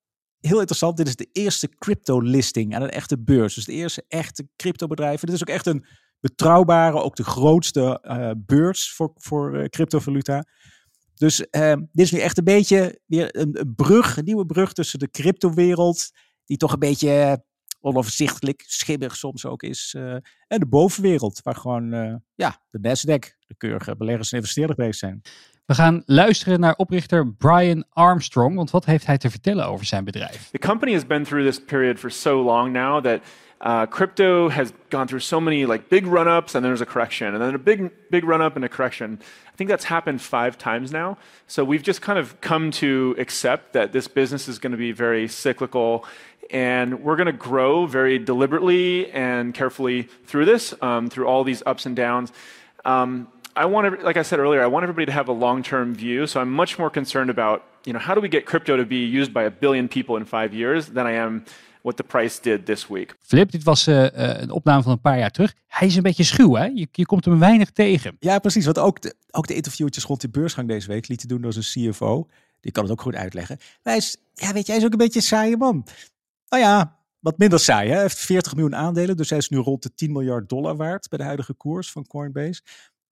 heel 0.41 0.59
interessant. 0.59 0.97
Dit 0.97 1.09
is 1.09 1.17
de 1.17 1.29
eerste 1.33 1.69
crypto 1.69 2.21
listing 2.21 2.75
aan 2.75 2.83
een 2.83 2.91
echte 2.91 3.23
beurs. 3.23 3.55
Dus 3.55 3.65
de 3.65 3.73
eerste 3.73 4.05
echte 4.09 4.49
crypto 4.57 4.87
bedrijf. 4.87 5.21
Dit 5.21 5.35
is 5.35 5.41
ook 5.41 5.49
echt 5.49 5.67
een 5.67 5.87
betrouwbare, 6.21 7.03
ook 7.03 7.17
de 7.17 7.25
grootste 7.25 8.01
uh, 8.03 8.31
beurs 8.37 8.93
voor, 8.93 9.13
voor 9.15 9.57
uh, 9.57 9.65
cryptovaluta. 9.65 10.45
Dus 11.15 11.41
uh, 11.41 11.73
dit 11.73 12.05
is 12.05 12.13
nu 12.13 12.19
echt 12.19 12.39
een 12.39 12.45
beetje 12.45 13.01
weer 13.07 13.37
een, 13.37 13.61
een, 13.61 13.75
brug, 13.75 14.17
een 14.17 14.25
nieuwe 14.25 14.47
brug 14.47 14.73
tussen 14.73 14.99
de 14.99 15.11
cryptowereld, 15.11 16.11
die 16.45 16.57
toch 16.57 16.73
een 16.73 16.79
beetje 16.79 17.45
onoverzichtelijk, 17.81 18.63
schimmig 18.67 19.17
soms 19.17 19.47
ook 19.47 19.63
is, 19.63 19.95
en 20.47 20.59
de 20.61 20.67
bovenwereld, 20.67 21.41
waar 21.43 21.57
gewoon 21.57 21.91
ja, 22.35 22.61
de 22.71 22.79
Nasdaq, 22.79 23.47
de 23.47 23.55
keurige 23.57 23.97
beleggers 23.97 24.33
en 24.33 24.37
investeerders 24.37 24.79
bezig 24.79 24.95
zijn. 24.95 25.23
We 25.67 25.75
gaan 25.75 26.03
luisteren 26.07 26.61
naar 26.61 26.75
oprichter 26.77 27.27
Brian 27.27 27.85
Armstrong, 27.93 28.57
want 28.57 28.71
wat 28.71 28.85
heeft 28.85 29.07
hij 29.07 29.19
te 29.19 29.31
vertellen 29.31 29.67
over 29.67 29.87
zijn 29.87 30.05
bedrijf? 30.05 30.49
The 30.51 30.59
company 30.59 30.93
has 30.93 31.07
been 31.07 31.25
through 31.25 31.47
this 31.47 31.65
period 31.65 31.99
for 31.99 32.11
so 32.11 32.43
long 32.43 32.73
now 32.73 33.05
that 33.05 33.21
uh, 33.61 33.83
crypto 33.89 34.51
has 34.51 34.73
gone 34.91 35.07
through 35.07 35.23
so 35.23 35.41
many 35.41 35.67
like 35.67 35.89
big 35.89 36.07
run-ups 36.07 36.55
and 36.55 36.63
then 36.65 36.75
there's 36.75 36.81
a 36.81 36.93
correction 36.93 37.35
and 37.35 37.43
then 37.43 37.55
a 37.55 37.59
big 37.59 37.91
big 38.11 38.25
run-up 38.25 38.57
and 38.57 38.65
a 38.65 38.69
correction. 38.69 39.19
I 39.53 39.57
think 39.57 39.71
that's 39.71 39.85
happened 39.85 40.21
five 40.21 40.57
times 40.57 40.91
now. 40.91 41.17
So 41.47 41.65
we've 41.65 41.87
just 41.87 42.03
kind 42.03 42.19
of 42.19 42.35
come 42.41 42.71
to 42.71 43.15
accept 43.19 43.73
that 43.73 43.93
this 43.93 44.09
business 44.09 44.49
is 44.49 44.59
going 44.59 44.73
to 44.73 44.79
be 44.79 44.93
very 44.93 45.29
cyclical 45.29 46.05
and 46.51 47.03
we're 47.03 47.17
going 47.17 47.39
to 47.39 47.49
grow 47.51 47.87
very 47.87 48.19
deliberately 48.19 49.11
and 49.13 49.55
carefully 49.55 50.09
through 50.27 50.45
this, 50.45 50.75
um, 50.81 51.09
through 51.09 51.27
all 51.27 51.43
these 51.43 51.63
ups 51.65 51.87
and 51.87 51.97
downs. 51.97 52.33
Um, 52.85 53.29
I 53.57 53.67
want, 53.67 54.03
like 54.03 54.17
I 54.17 54.23
said 54.23 54.39
earlier, 54.39 54.63
I 54.63 54.67
want 54.67 54.83
everybody 54.83 55.07
to 55.07 55.13
have 55.13 55.29
a 55.29 55.33
long-term 55.33 55.95
view. 55.95 56.27
So 56.27 56.41
I'm 56.41 56.53
much 56.53 56.79
more 56.79 56.91
concerned 56.91 57.31
about, 57.31 57.63
you 57.85 57.93
know, 57.93 58.05
how 58.05 58.15
do 58.15 58.21
we 58.21 58.29
get 58.29 58.45
crypto 58.45 58.77
to 58.77 58.87
be 58.87 59.09
used 59.19 59.33
by 59.33 59.45
a 59.45 59.51
billion 59.51 59.89
people 59.89 60.17
in 60.17 60.25
five 60.25 60.53
years 60.53 60.87
than 60.87 61.07
I 61.07 61.13
am 61.17 61.45
what 61.85 61.97
the 61.97 62.03
price 62.03 62.41
did 62.41 62.67
this 62.67 62.89
week. 62.89 63.17
Flip, 63.21 63.51
dit 63.51 63.63
was 63.63 63.89
uh, 63.89 64.07
een 64.13 64.51
opname 64.51 64.83
van 64.83 64.93
een 64.93 65.01
paar 65.01 65.19
jaar 65.19 65.31
terug. 65.31 65.55
Hij 65.67 65.87
is 65.87 65.97
een 65.97 66.03
beetje 66.03 66.25
schuw, 66.25 66.55
hè? 66.55 66.65
Je, 66.65 66.89
je 66.93 67.07
komt 67.07 67.25
hem 67.25 67.39
weinig 67.39 67.71
tegen. 67.71 68.17
Ja, 68.21 68.39
precies. 68.39 68.65
Want 68.65 68.79
ook 68.79 69.01
de, 69.01 69.15
ook 69.31 69.47
de 69.47 69.55
interviewtjes 69.55 70.05
rond 70.05 70.21
die 70.21 70.31
beursgang 70.31 70.69
deze 70.69 70.89
week 70.89 71.09
lieten 71.09 71.29
doen 71.29 71.41
door 71.41 71.53
zijn 71.53 71.91
CFO. 71.91 72.29
Die 72.61 72.73
kan 72.73 72.83
het 72.83 72.93
ook 72.93 73.01
goed 73.01 73.15
uitleggen. 73.15 73.59
hij 73.83 73.97
is, 73.97 74.17
ja, 74.33 74.53
weet 74.53 74.67
je, 74.67 74.73
hij 74.73 74.81
is 74.81 74.87
ook 74.87 74.93
een 74.93 74.99
beetje 74.99 75.19
een 75.19 75.25
saaie 75.25 75.57
man. 75.57 75.87
Nou 76.49 76.63
ja, 76.63 76.99
wat 77.21 77.39
minder 77.39 77.59
saai. 77.59 77.87
Hè? 77.89 77.93
Hij 77.93 78.03
heeft 78.03 78.19
40 78.19 78.55
miljoen 78.55 78.77
aandelen, 78.77 79.17
dus 79.17 79.31
hij 79.31 79.39
is 79.39 79.49
nu 79.49 79.59
rond 79.59 79.83
de 79.83 79.95
10 79.95 80.13
miljard 80.13 80.49
dollar 80.49 80.77
waard 80.77 81.09
bij 81.09 81.19
de 81.19 81.25
huidige 81.25 81.55
koers 81.55 81.91
van 81.91 82.07
Coinbase. 82.07 82.63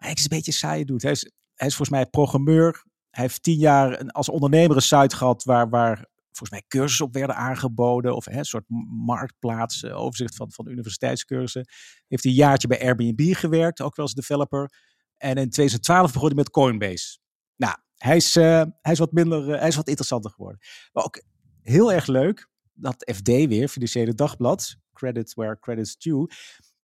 Hij 0.03 0.13
is 0.13 0.23
een 0.23 0.29
beetje 0.29 0.53
saai 0.53 0.85
doet. 0.85 1.03
Hij 1.03 1.11
is, 1.11 1.31
hij 1.55 1.67
is 1.67 1.77
volgens 1.77 1.99
mij 1.99 2.07
programmeur. 2.07 2.85
Hij 3.11 3.23
heeft 3.23 3.43
tien 3.43 3.59
jaar 3.59 3.99
als 4.07 4.29
ondernemer 4.29 4.77
een 4.77 4.83
site 4.83 5.17
gehad 5.17 5.45
waar, 5.45 5.69
waar 5.69 6.07
volgens 6.23 6.51
mij 6.51 6.65
cursussen 6.69 7.07
op 7.07 7.15
werden 7.15 7.37
aangeboden. 7.37 8.17
Of 8.17 8.25
hè, 8.25 8.39
een 8.39 8.45
soort 8.45 8.65
marktplaats, 9.07 9.85
overzicht 9.85 10.35
van, 10.35 10.53
van 10.53 10.69
universiteitscursussen. 10.69 11.67
Heeft 12.09 12.25
een 12.25 12.33
jaartje 12.33 12.69
bij 12.69 12.83
Airbnb 12.83 13.35
gewerkt, 13.35 13.81
ook 13.81 13.97
wel 13.97 14.05
als 14.05 14.15
developer. 14.15 14.71
En 15.17 15.37
in 15.37 15.51
2012 15.51 16.13
begon 16.13 16.27
hij 16.27 16.37
met 16.37 16.51
Coinbase. 16.51 17.19
Nou, 17.57 17.77
hij 17.97 18.17
is, 18.17 18.37
uh, 18.37 18.63
hij 18.81 18.93
is 18.93 18.99
wat 18.99 19.13
minder, 19.13 19.49
uh, 19.49 19.59
hij 19.59 19.69
is 19.69 19.77
wat 19.77 19.89
interessanter 19.89 20.31
geworden. 20.31 20.61
Maar 20.93 21.05
ook 21.05 21.23
heel 21.63 21.93
erg 21.93 22.07
leuk, 22.07 22.49
dat 22.73 23.13
FD 23.15 23.27
weer, 23.27 23.69
Financiële 23.69 24.15
Dagblad, 24.15 24.77
credit 24.93 25.35
where 25.35 25.59
credit's 25.59 25.97
due, 25.97 26.27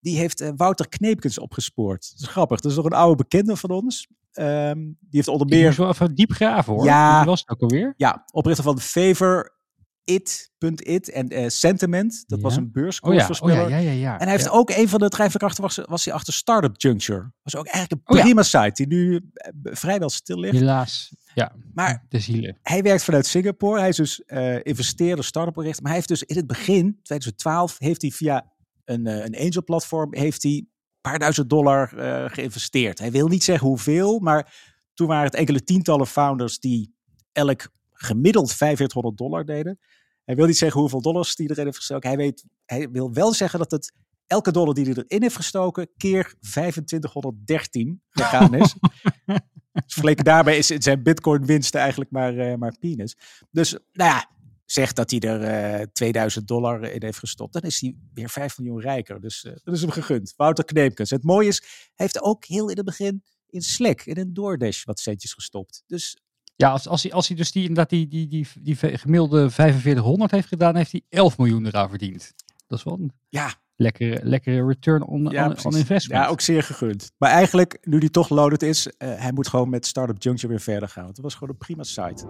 die 0.01 0.19
heeft 0.19 0.41
uh, 0.41 0.49
Wouter 0.57 0.89
Kneepkens 0.89 1.39
opgespoord. 1.39 2.11
Dat 2.13 2.21
is 2.21 2.27
grappig. 2.29 2.61
Dat 2.61 2.71
is 2.71 2.77
nog 2.77 2.87
een 2.87 2.93
oude 2.93 3.17
bekende 3.17 3.57
van 3.57 3.71
ons. 3.71 4.07
Um, 4.33 4.75
die 5.01 5.09
heeft 5.11 5.29
onder 5.29 5.47
meer... 5.47 5.71
Ik 5.71 5.77
wel 5.77 5.89
even 5.89 6.15
diep 6.15 6.33
graven 6.33 6.73
hoor. 6.73 6.85
Ja. 6.85 7.17
Wie 7.19 7.27
was 7.29 7.41
het 7.41 7.49
ook 7.51 7.61
alweer? 7.61 7.95
Ja, 7.97 8.25
oprichter 8.33 8.65
van 8.65 8.75
de 8.75 8.81
Favor, 8.81 9.57
It.it 10.05 11.11
en 11.11 11.33
uh, 11.41 11.49
Sentiment. 11.49 12.25
Dat 12.27 12.39
Ja. 12.39 12.45
was 12.45 12.57
een 12.57 12.63
Oh 12.63 12.69
ja, 12.69 12.81
beurskoersvoorspeller. 12.81 13.65
oh 13.65 13.71
ja, 13.71 13.77
ja, 13.77 13.91
ja, 13.91 13.99
ja. 13.99 14.13
En 14.19 14.27
hij 14.27 14.37
heeft 14.37 14.49
ook 14.51 14.71
een 14.71 14.89
van 14.89 14.99
de 14.99 15.09
drijvende 15.09 15.39
krachten 15.39 15.63
was, 15.63 15.81
was 15.85 16.05
hij 16.05 16.15
achter 16.15 16.33
Startup 16.33 16.81
Juncture. 16.81 17.33
Was 17.43 17.57
ook 17.57 17.67
eigenlijk 17.67 18.03
een 18.09 18.17
Oh 18.17 18.23
prima 18.23 18.43
site 18.43 18.73
die 18.73 18.87
nu 18.87 19.15
eh, 19.33 19.51
vrijwel 19.63 20.11
stil 20.11 20.39
ligt. 20.39 20.55
Helaas, 20.55 21.15
ja, 21.35 21.53
Maar 21.75 22.07
de 22.09 22.19
zielen. 22.19 22.59
hij 22.63 22.83
werkt 22.83 23.05
vanuit 23.05 23.27
Singapore. 23.27 23.79
Hij 23.81 23.89
is 23.89 23.97
dus 23.97 24.25
eh 24.25 24.57
investeerder, 24.63 25.25
start-up. 25.25 25.57
Maar 25.57 25.65
hij 25.83 25.95
heeft 25.95 26.09
dus 26.09 26.23
in 26.23 26.37
het 26.37 26.47
begin, 26.47 26.99
2012, 27.03 27.79
heeft 27.79 28.03
hij 28.03 28.11
via 28.11 28.53
een, 28.89 29.07
eh, 29.07 29.25
een 29.25 29.37
angel 29.37 29.65
platform, 29.65 30.15
heeft 30.15 30.43
hij 30.43 30.53
een 30.53 30.71
paar 31.01 31.19
duizend 31.19 31.51
dollar 31.51 31.99
eh, 31.99 32.31
geïnvesteerd. 32.31 32.99
Hij 32.99 33.11
wil 33.11 33.29
niet 33.29 33.45
zeggen 33.45 33.67
hoeveel, 33.67 34.19
maar 34.19 34.55
toen 34.95 35.07
waren 35.07 35.25
het 35.25 35.35
enkele 35.35 35.65
tientallen 35.65 36.07
founders 36.07 36.59
die 36.59 36.95
elk 37.33 37.71
gemiddeld 37.93 38.53
4500 38.53 39.17
dollar 39.17 39.45
deden. 39.45 39.79
Hij 40.25 40.37
wil 40.37 40.47
niet 40.47 40.59
zeggen 40.59 40.81
hoeveel 40.81 41.03
dollars 41.03 41.35
die 41.35 41.51
erin 41.51 41.65
heeft 41.65 41.77
gestoken. 41.77 42.09
Hij, 42.09 42.19
weet, 42.19 42.45
hij 42.65 42.91
wil 42.91 43.13
wel 43.13 43.33
zeggen 43.33 43.59
dat 43.59 43.71
het 43.71 43.93
elke 44.27 44.53
dollar 44.53 44.75
die 44.75 44.85
hij 44.85 44.95
erin 44.95 45.23
heeft 45.23 45.37
gestoken 45.37 45.91
keer 45.97 46.35
2513 46.41 48.03
gegaan 48.11 48.55
is. 48.55 48.75
Dus 49.85 49.95
vergeleken 49.95 50.25
daarbij 50.25 50.59
is 50.59 50.67
zijn 50.67 51.03
bitcoin 51.03 51.47
winsten 51.47 51.81
eigenlijk 51.81 52.11
maar, 52.11 52.39
eh, 52.39 52.57
maar 52.57 52.79
peanuts. 52.79 53.17
Dus 53.51 53.71
nou 53.93 54.11
ja, 54.11 54.31
zegt 54.71 54.97
dat 54.97 55.11
hij 55.11 55.21
er 55.21 55.43
eh 55.43 55.87
2000 55.93 56.49
dollar 56.49 56.83
in 56.83 57.03
heeft 57.03 57.19
gestopt. 57.19 57.53
Dan 57.53 57.63
is 57.63 57.81
hij 57.81 57.97
weer 58.15 58.29
5 58.29 58.59
miljoen 58.59 58.81
rijker. 58.81 59.21
Dus 59.21 59.45
eh, 59.45 59.53
dat 59.65 59.75
is 59.75 59.81
hem 59.81 59.91
gegund. 59.91 60.35
Wouter 60.37 60.65
Kneepkens. 60.65 61.11
Het 61.11 61.25
mooie 61.25 61.49
is, 61.49 61.61
hij 61.61 61.71
heeft 61.95 62.23
ook 62.23 62.45
heel 62.45 62.69
in 62.69 62.77
het 62.77 62.85
begin 62.85 63.23
in 63.51 63.63
Slack, 63.63 64.03
in 64.03 64.19
een 64.19 64.35
DoorDash 64.35 64.85
wat 64.85 65.01
centjes 65.01 65.33
gestopt. 65.33 65.83
Dus 65.87 66.17
Ja, 66.57 66.71
als, 66.71 66.89
als, 66.89 67.03
hij, 67.03 67.13
als 67.13 67.29
hij 67.29 67.37
dus 67.37 67.53
die, 67.53 67.63
inderdaad 67.63 67.91
die, 67.91 68.09
die, 68.09 68.29
die, 68.29 68.47
die 68.61 68.77
gemiddelde 68.77 69.51
4500 69.51 70.31
heeft 70.31 70.49
gedaan, 70.49 70.77
heeft 70.77 70.93
hij 70.93 71.03
11 71.09 71.39
miljoen 71.39 71.67
eraan 71.67 71.89
verdiend. 71.89 72.35
Dat 72.67 72.79
is 72.79 72.85
wel 72.85 72.95
een 72.95 73.13
ja, 73.29 73.55
lekkere, 73.77 74.21
lekkere 74.23 74.67
return 74.67 75.03
on, 75.03 75.25
ja, 75.25 75.45
on, 75.47 75.77
investment. 75.77 76.23
Ja, 76.23 76.27
ook 76.27 76.41
zeer 76.41 76.63
gegund. 76.63 77.13
Maar 77.19 77.31
eigenlijk, 77.31 77.79
nu 77.81 77.99
die 77.99 78.11
toch 78.11 78.29
loaded 78.29 78.63
is, 78.63 78.87
eh, 78.87 79.15
hij 79.15 79.33
moet 79.33 79.49
gewoon 79.49 79.71
met 79.71 79.87
Startup 79.87 80.23
Juncture 80.23 80.49
weer 80.49 80.61
verder 80.61 80.89
gaan. 80.89 81.05
Want 81.05 81.17
het 81.17 81.25
was 81.25 81.35
gewoon 81.35 81.49
een 81.49 81.59
prima 81.59 81.83
site. 81.83 82.27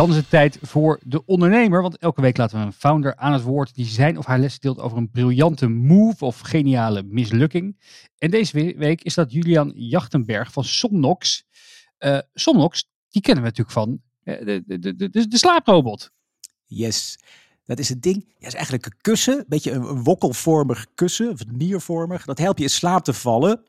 Dan 0.00 0.10
is 0.10 0.16
het 0.16 0.30
tijd 0.30 0.58
voor 0.62 1.00
de 1.02 1.24
ondernemer. 1.26 1.82
Want 1.82 1.98
elke 1.98 2.20
week 2.20 2.36
laten 2.36 2.58
we 2.58 2.64
een 2.64 2.72
founder 2.72 3.16
aan 3.16 3.32
het 3.32 3.42
woord 3.42 3.74
die 3.74 3.84
zijn 3.86 4.18
of 4.18 4.26
haar 4.26 4.38
les 4.38 4.58
deelt 4.58 4.78
over 4.78 4.98
een 4.98 5.10
briljante 5.10 5.68
move 5.68 6.24
of 6.24 6.40
geniale 6.40 7.02
mislukking. 7.02 7.80
En 8.18 8.30
deze 8.30 8.52
we- 8.52 8.74
week 8.76 9.02
is 9.02 9.14
dat 9.14 9.32
Julian 9.32 9.72
Jachtenberg 9.74 10.52
van 10.52 10.64
Somnox. 10.64 11.44
Eh 11.98 12.18
Somnox, 12.34 12.90
die 13.08 13.22
kennen 13.22 13.42
we 13.42 13.48
natuurlijk 13.48 13.76
van 13.76 14.00
eh, 14.22 14.44
de, 14.44 14.62
de, 14.78 14.94
de, 14.96 15.28
de, 15.28 15.38
slaaprobot. 15.38 16.10
Yes. 16.64 17.18
Dat 17.64 17.78
is 17.78 17.88
het 17.88 18.02
ding. 18.02 18.34
Ja, 18.38 18.46
is 18.46 18.54
eigenlijk 18.54 18.86
een 18.86 18.96
kussen. 19.00 19.38
Een 19.38 19.44
beetje 19.48 19.70
een, 19.70 19.82
een 19.82 20.02
wokkelvormig 20.02 20.86
kussen. 20.94 21.30
Of 21.30 21.40
niervormig. 21.46 22.24
Dat 22.24 22.38
helpt 22.38 22.58
je 22.58 22.64
in 22.64 22.70
slaap 22.70 23.04
te 23.04 23.12
vallen. 23.12 23.64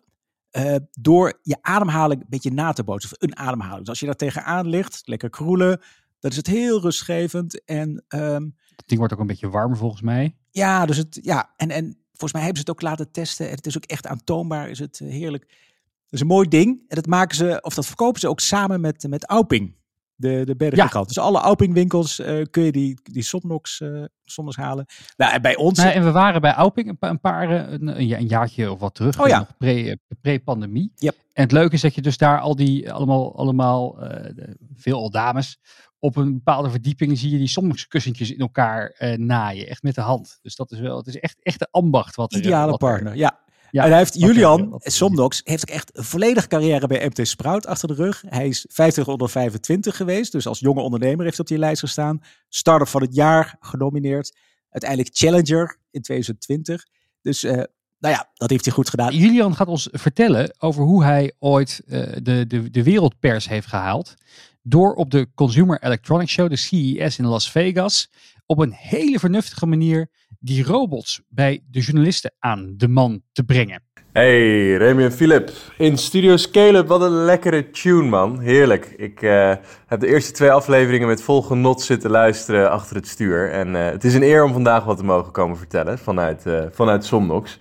eh, 0.52 0.76
door 1.00 1.40
je 1.42 1.58
ademhaling 1.62 2.22
een 2.22 2.28
beetje 2.30 2.52
na 2.52 2.74
te 2.74 2.84
bootsen. 2.84 3.12
Of 3.12 3.22
een 3.30 3.38
ademhaling. 3.38 3.80
Dus 3.80 3.90
als 3.90 4.00
je 4.00 4.06
daar 4.06 4.16
tegenaan 4.16 4.68
ligt, 4.68 5.02
lekker 5.06 5.30
kroelen. 5.30 5.82
Dan 6.22 6.32
is 6.32 6.38
het 6.38 6.48
heel 6.48 6.82
rustgevend. 6.82 7.64
En 7.64 8.04
ehm, 8.08 8.50
Dat 8.76 8.84
ding 8.88 9.00
wordt 9.00 9.14
ook 9.14 9.20
een 9.20 9.28
beetje 9.28 9.50
warm 9.50 9.76
volgens 9.76 10.02
mij. 10.02 10.36
ja, 10.52 10.86
dus 10.86 10.98
het, 10.98 11.20
ja. 11.22 11.54
En, 11.58 11.70
en 11.70 11.84
volgens 12.12 12.34
mij 12.34 12.42
hebben 12.42 12.62
ze 12.64 12.70
het 12.70 12.70
ook 12.70 12.82
laten 12.90 13.12
testen. 13.12 13.50
En 13.50 13.56
het 13.56 13.66
is 13.66 13.78
ook 13.78 13.86
echt 13.86 14.08
aantoonbaar. 14.08 14.70
Is 14.70 14.80
het 14.80 15.00
eh, 15.00 15.10
heerlijk. 15.10 15.44
Dat 15.48 16.20
is 16.20 16.20
een 16.20 16.28
mooi 16.28 16.48
ding. 16.48 16.80
En 16.88 16.96
dat 16.96 17.06
maken 17.06 17.36
ze, 17.36 17.60
of 17.62 17.74
dat 17.74 17.86
verkopen 17.86 18.20
ze 18.20 18.28
ook 18.28 18.40
samen 18.40 18.82
met, 18.82 19.08
met 19.08 19.26
Auping. 19.26 19.76
De, 20.22 20.42
de 20.46 20.56
bergkant. 20.56 21.08
Dus 21.08 21.18
alle 21.20 21.40
Auping-winkels 21.40 22.20
eh, 22.20 22.46
kun 22.52 22.64
je 22.64 22.72
die, 22.72 23.00
die 23.04 23.24
Somnox, 23.24 23.82
eh 23.82 24.04
Somnox 24.26 24.56
halen. 24.56 24.86
Nou, 25.18 25.34
en 25.34 25.42
bij 25.42 25.56
ons... 25.56 25.78
Nou, 25.78 25.92
en 25.92 26.04
we 26.04 26.12
waren 26.12 26.42
bij 26.42 26.54
Auping 26.54 26.88
een, 26.90 26.98
pa- 26.98 27.10
een 27.10 27.20
paar, 27.20 27.50
eh, 27.50 27.72
een, 27.72 27.88
een, 27.88 28.08
ja- 28.08 28.18
een 28.18 28.28
jaartje 28.28 28.72
of 28.72 28.80
wat 28.80 28.96
terug. 28.96 29.22
Oh 29.22 29.28
ja. 29.28 29.48
Pre, 29.58 29.98
pre-pandemie. 30.22 30.92
Yep. 30.96 31.16
En 31.34 31.44
het 31.44 31.52
leuke 31.52 31.74
is 31.76 31.82
dat 31.82 31.96
je 31.96 32.02
dus 32.02 32.18
daar 32.18 32.40
al 32.40 32.56
die, 32.56 32.92
allemaal, 32.94 33.38
allemaal 33.38 33.96
de- 33.96 34.58
veel 34.76 34.98
al 34.98 35.10
dames, 35.10 35.60
op 36.00 36.16
een 36.16 36.34
bepaalde 36.34 36.70
verdieping 36.70 37.18
zie 37.18 37.32
je 37.32 37.38
die 37.38 37.48
sommige 37.48 37.88
kussentjes 37.88 38.32
in 38.32 38.40
elkaar 38.40 38.96
naaien. 39.18 39.68
Echt 39.68 39.84
met 39.84 39.96
de 39.96 40.02
hand. 40.02 40.40
Dus 40.42 40.56
dat 40.56 40.72
is 40.72 40.80
wel, 40.80 40.98
het 40.98 41.08
is 41.08 41.20
echt, 41.20 41.38
echt 41.42 41.60
de 41.60 41.68
ambacht 41.72 42.16
wat 42.16 42.34
er... 42.34 42.40
Ideale 42.40 42.72
wat 42.72 42.82
er- 42.82 42.88
partner, 42.88 43.16
ja. 43.16 43.40
Ja, 43.72 43.84
en 43.84 43.90
hij 43.90 43.98
heeft 43.98 44.20
Julian 44.20 44.76
Somnox 44.78 45.42
heeft 45.44 45.70
echt 45.70 45.98
een 45.98 46.04
volledige 46.04 46.48
carrière 46.48 46.88
bij 46.88 47.08
MT 47.08 47.28
Sprout 47.28 47.66
achter 47.66 47.88
de 47.88 47.94
rug. 47.94 48.24
Hij 48.28 48.48
is 48.48 48.66
50 48.70 49.08
onder 49.08 49.30
25 49.30 49.96
geweest, 49.96 50.32
dus 50.32 50.48
als 50.48 50.60
jonge 50.60 50.82
ondernemer 50.82 51.24
heeft 51.24 51.38
hij 51.38 51.46
op 51.46 51.52
die 51.52 51.58
lijst 51.58 51.80
gestaan. 51.80 52.22
Startup 52.50 52.88
van 52.88 53.02
het 53.02 53.16
jaar 53.16 53.56
genomineerd. 53.60 54.38
Uiteindelijk 54.70 55.16
Challenger 55.16 55.78
in 55.92 56.02
2020. 56.02 56.86
Dus 57.22 57.44
eh, 57.44 57.54
nou 58.00 58.16
ja, 58.16 58.30
dat 58.34 58.50
heeft 58.50 58.66
hij 58.66 58.74
goed 58.74 58.90
gedaan. 58.90 59.16
Julian 59.16 59.56
gaat 59.56 59.68
ons 59.68 59.88
vertellen 59.92 60.56
over 60.58 60.84
hoe 60.84 61.04
hij 61.04 61.34
ooit 61.40 61.82
eh, 61.88 62.02
de, 62.22 62.48
de, 62.48 62.70
de 62.72 62.84
wereldpers 62.84 63.48
heeft 63.48 63.68
gehaald. 63.68 64.14
Door 64.62 64.94
op 64.94 65.12
de 65.12 65.28
Consumer 65.36 65.84
Electronics 65.84 66.32
Show, 66.32 66.50
de 66.50 66.56
CES 66.56 67.18
in 67.18 67.26
Las 67.26 67.52
Vegas, 67.52 68.10
op 68.46 68.60
een 68.60 68.74
hele 68.74 69.20
vernuftige 69.20 69.66
manier 69.66 70.10
die 70.42 70.64
robots 70.64 71.22
bij 71.30 71.64
de 71.72 71.80
journalisten 71.80 72.34
aan 72.40 72.74
de 72.78 72.88
man 72.88 73.22
te 73.32 73.44
brengen. 73.44 73.84
Hey, 74.12 74.76
Remy 74.76 75.04
en 75.04 75.12
Philip. 75.12 75.52
In 75.78 75.98
Studio 75.98 76.38
Scale-up, 76.38 76.88
wat 76.88 77.02
een 77.02 77.26
lekkere 77.26 77.70
tune, 77.70 78.10
man. 78.10 78.40
Heerlijk. 78.40 78.94
Ik 78.98 79.22
eh, 79.22 79.54
heb 79.86 80.00
de 80.00 80.08
eerste 80.08 80.32
twee 80.32 80.52
afleveringen 80.52 81.08
met 81.08 81.22
vol 81.22 81.42
genot 81.42 81.82
zitten 81.82 82.10
luisteren 82.10 82.72
achter 82.72 82.96
het 82.96 83.08
stuur. 83.08 83.52
En 83.52 83.76
eh, 83.76 83.86
het 83.86 84.04
is 84.04 84.14
een 84.14 84.24
eer 84.24 84.44
om 84.44 84.54
vandaag 84.54 84.84
wat 84.84 84.98
te 84.98 85.04
mogen 85.04 85.32
komen 85.32 85.58
vertellen 85.58 86.00
vanuit, 86.00 86.46
eh, 86.46 86.66
vanuit 86.72 87.06
Somnox. 87.06 87.58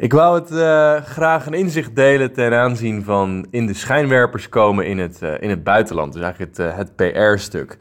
Ik 0.00 0.12
wou 0.12 0.40
het 0.40 0.50
uh, 0.50 0.96
graag 1.04 1.46
een 1.46 1.54
inzicht 1.54 1.96
delen 1.96 2.32
ten 2.32 2.54
aanzien 2.54 3.04
van 3.04 3.46
in 3.50 3.66
de 3.66 3.74
schijnwerpers 3.74 4.48
komen 4.48 4.86
in 4.86 4.98
het, 4.98 5.20
uh, 5.22 5.40
in 5.40 5.50
het 5.50 5.64
buitenland. 5.64 6.12
Dus 6.12 6.22
eigenlijk 6.22 6.56
het, 6.56 6.66
uh, 6.66 6.76
het 6.76 6.96
PR-stuk. 6.96 7.76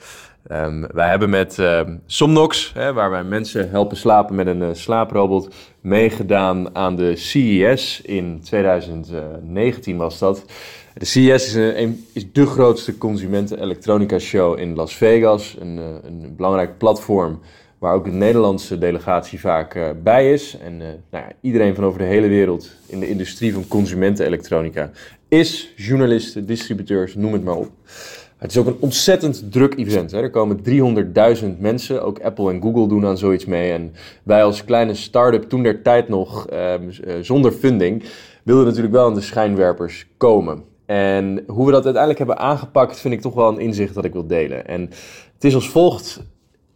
Um, 0.51 0.87
wij 0.93 1.09
hebben 1.09 1.29
met 1.29 1.61
Somnox, 2.05 2.71
hè, 2.73 2.93
waar 2.93 3.09
wij 3.09 3.23
mensen 3.23 3.69
helpen 3.69 3.97
slapen 3.97 4.35
met 4.35 4.47
een 4.47 4.75
slaaprobot, 4.75 5.55
meegedaan 5.81 6.75
aan 6.75 6.95
de 6.95 7.15
CES 7.15 8.01
in 8.01 8.41
2019 8.43 9.97
was 9.97 10.19
dat. 10.19 10.45
De 10.93 11.05
CES 11.05 11.45
is, 11.45 11.53
een, 11.53 12.05
is 12.13 12.31
de 12.31 12.45
grootste 12.45 12.97
consumenten-elektronica 12.97 14.19
show 14.19 14.59
in 14.59 14.75
Las 14.75 14.95
Vegas. 14.95 15.57
Een, 15.59 15.77
een 15.77 16.33
belangrijk 16.35 16.77
platform 16.77 17.39
waar 17.79 17.93
ook 17.93 18.05
de 18.05 18.11
Nederlandse 18.11 18.77
delegatie 18.77 19.39
vaak 19.39 19.75
uh, 19.75 19.89
bij 20.03 20.33
is. 20.33 20.57
En 20.57 20.73
uh, 20.73 20.87
nou 21.11 21.25
ja, 21.25 21.31
iedereen 21.41 21.75
van 21.75 21.83
over 21.83 21.99
de 21.99 22.05
hele 22.05 22.27
wereld 22.27 22.71
in 22.85 22.99
de 22.99 23.09
industrie 23.09 23.53
van 23.53 23.67
consumentenelektronica 23.67 24.91
is 25.27 25.73
journalisten, 25.75 26.45
distributeurs, 26.45 27.15
noem 27.15 27.33
het 27.33 27.43
maar 27.43 27.55
op. 27.55 27.71
Het 28.39 28.51
is 28.51 28.57
ook 28.57 28.67
een 28.67 28.77
ontzettend 28.79 29.51
druk 29.51 29.77
event. 29.77 30.11
Hè. 30.11 30.21
Er 30.21 30.29
komen 30.29 30.59
300.000 31.41 31.57
mensen. 31.57 32.03
Ook 32.03 32.21
Apple 32.21 32.51
en 32.51 32.61
Google 32.61 32.87
doen 32.87 33.05
aan 33.05 33.17
zoiets 33.17 33.45
mee. 33.45 33.71
En 33.71 33.93
wij 34.23 34.43
als 34.43 34.65
kleine 34.65 34.93
start-up 34.93 35.49
toen 35.49 35.63
der 35.63 35.81
tijd 35.81 36.09
nog 36.09 36.47
uh, 36.53 36.73
zonder 37.21 37.51
funding 37.51 38.03
wilden 38.43 38.65
natuurlijk 38.65 38.93
wel 38.93 39.05
aan 39.05 39.13
de 39.13 39.21
schijnwerpers 39.21 40.07
komen. 40.17 40.63
En 40.85 41.43
hoe 41.47 41.65
we 41.65 41.71
dat 41.71 41.83
uiteindelijk 41.83 42.17
hebben 42.17 42.37
aangepakt 42.37 42.99
vind 42.99 43.13
ik 43.13 43.21
toch 43.21 43.33
wel 43.33 43.49
een 43.49 43.59
inzicht 43.59 43.93
dat 43.93 44.05
ik 44.05 44.13
wil 44.13 44.27
delen. 44.27 44.67
En 44.67 44.81
het 45.33 45.43
is 45.43 45.55
als 45.55 45.69
volgt 45.69 46.21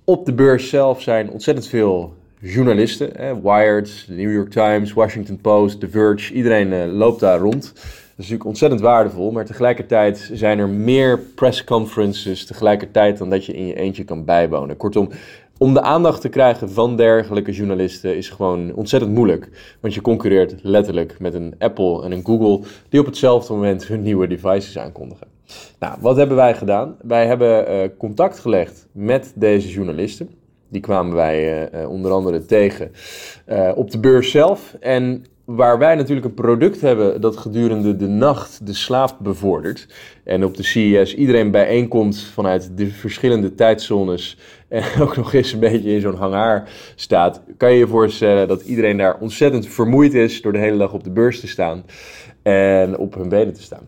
op 0.03 0.25
de 0.25 0.33
beurs 0.33 0.69
zelf 0.69 1.01
zijn 1.01 1.29
ontzettend 1.29 1.67
veel 1.67 2.13
journalisten. 2.39 3.09
Hè, 3.15 3.41
Wired, 3.41 4.05
The 4.05 4.13
New 4.13 4.33
York 4.33 4.49
Times, 4.49 4.93
Washington 4.93 5.37
Post, 5.41 5.79
The 5.79 5.89
Verge. 5.89 6.33
Iedereen 6.33 6.71
uh, 6.71 6.93
loopt 6.93 7.19
daar 7.19 7.39
rond. 7.39 7.73
Is 8.13 8.19
natuurlijk 8.29 8.49
ontzettend 8.49 8.81
waardevol. 8.81 9.31
Maar 9.31 9.45
tegelijkertijd 9.45 10.29
zijn 10.33 10.59
er 10.59 10.69
meer 10.69 11.19
press 11.19 11.63
conferences 11.63 12.45
tegelijkertijd 12.45 13.17
dan 13.17 13.29
dat 13.29 13.45
je 13.45 13.53
in 13.53 13.65
je 13.65 13.75
eentje 13.75 14.03
kan 14.03 14.25
bijwonen. 14.25 14.77
Kortom, 14.77 15.09
om 15.57 15.73
de 15.73 15.81
aandacht 15.81 16.21
te 16.21 16.29
krijgen 16.29 16.69
van 16.69 16.95
dergelijke 16.95 17.51
journalisten 17.51 18.17
is 18.17 18.29
gewoon 18.29 18.73
ontzettend 18.73 19.13
moeilijk. 19.13 19.49
Want 19.79 19.93
je 19.93 20.01
concurreert 20.01 20.55
letterlijk 20.61 21.19
met 21.19 21.33
een 21.33 21.55
Apple 21.59 22.03
en 22.03 22.11
een 22.11 22.25
Google 22.25 22.67
die 22.89 22.99
op 22.99 23.05
hetzelfde 23.05 23.53
moment 23.53 23.87
hun 23.87 24.01
nieuwe 24.01 24.27
devices 24.27 24.77
aankondigen. 24.77 25.27
Nou, 25.79 25.97
wat 25.99 26.15
hebben 26.15 26.35
wij 26.35 26.55
gedaan? 26.55 26.95
Wij 27.01 27.27
hebben 27.27 27.71
uh, 27.71 27.89
contact 27.97 28.39
gelegd 28.39 28.87
met 28.91 29.31
deze 29.35 29.69
journalisten. 29.69 30.29
Die 30.69 30.81
kwamen 30.81 31.15
wij 31.15 31.69
uh, 31.73 31.89
onder 31.89 32.11
andere 32.11 32.45
tegen 32.45 32.91
op 33.75 33.91
de 33.91 33.99
beurs 33.99 34.31
zelf. 34.31 34.75
En 34.79 35.25
waar 35.45 35.77
wij 35.77 35.95
natuurlijk 35.95 36.25
een 36.25 36.33
product 36.33 36.81
hebben 36.81 37.21
dat 37.21 37.37
gedurende 37.37 37.95
de 37.95 38.07
nacht 38.07 38.65
de 38.65 38.73
slaap 38.73 39.17
bevordert. 39.19 39.87
En 40.23 40.45
op 40.45 40.57
de 40.57 40.63
CES 40.63 41.15
iedereen 41.15 41.51
bijeenkomt 41.51 42.21
vanuit 42.33 42.77
de 42.77 42.87
verschillende 42.87 43.55
tijdzones. 43.55 44.37
En 44.67 44.83
ook 45.01 45.15
nog 45.15 45.33
eens 45.33 45.53
een 45.53 45.59
beetje 45.59 45.91
in 45.91 46.01
zo'n 46.01 46.15
hangaar 46.15 46.69
staat. 46.95 47.41
Kan 47.57 47.71
je 47.71 47.77
je 47.77 47.87
voorstellen 47.87 48.47
dat 48.47 48.61
iedereen 48.61 48.97
daar 48.97 49.17
ontzettend 49.19 49.67
vermoeid 49.67 50.13
is 50.13 50.41
door 50.41 50.53
de 50.53 50.59
hele 50.59 50.77
dag 50.77 50.93
op 50.93 51.03
de 51.03 51.11
beurs 51.11 51.39
te 51.39 51.47
staan. 51.47 51.83
En 52.41 52.97
op 52.97 53.13
hun 53.13 53.29
benen 53.29 53.53
te 53.53 53.61
staan. 53.61 53.87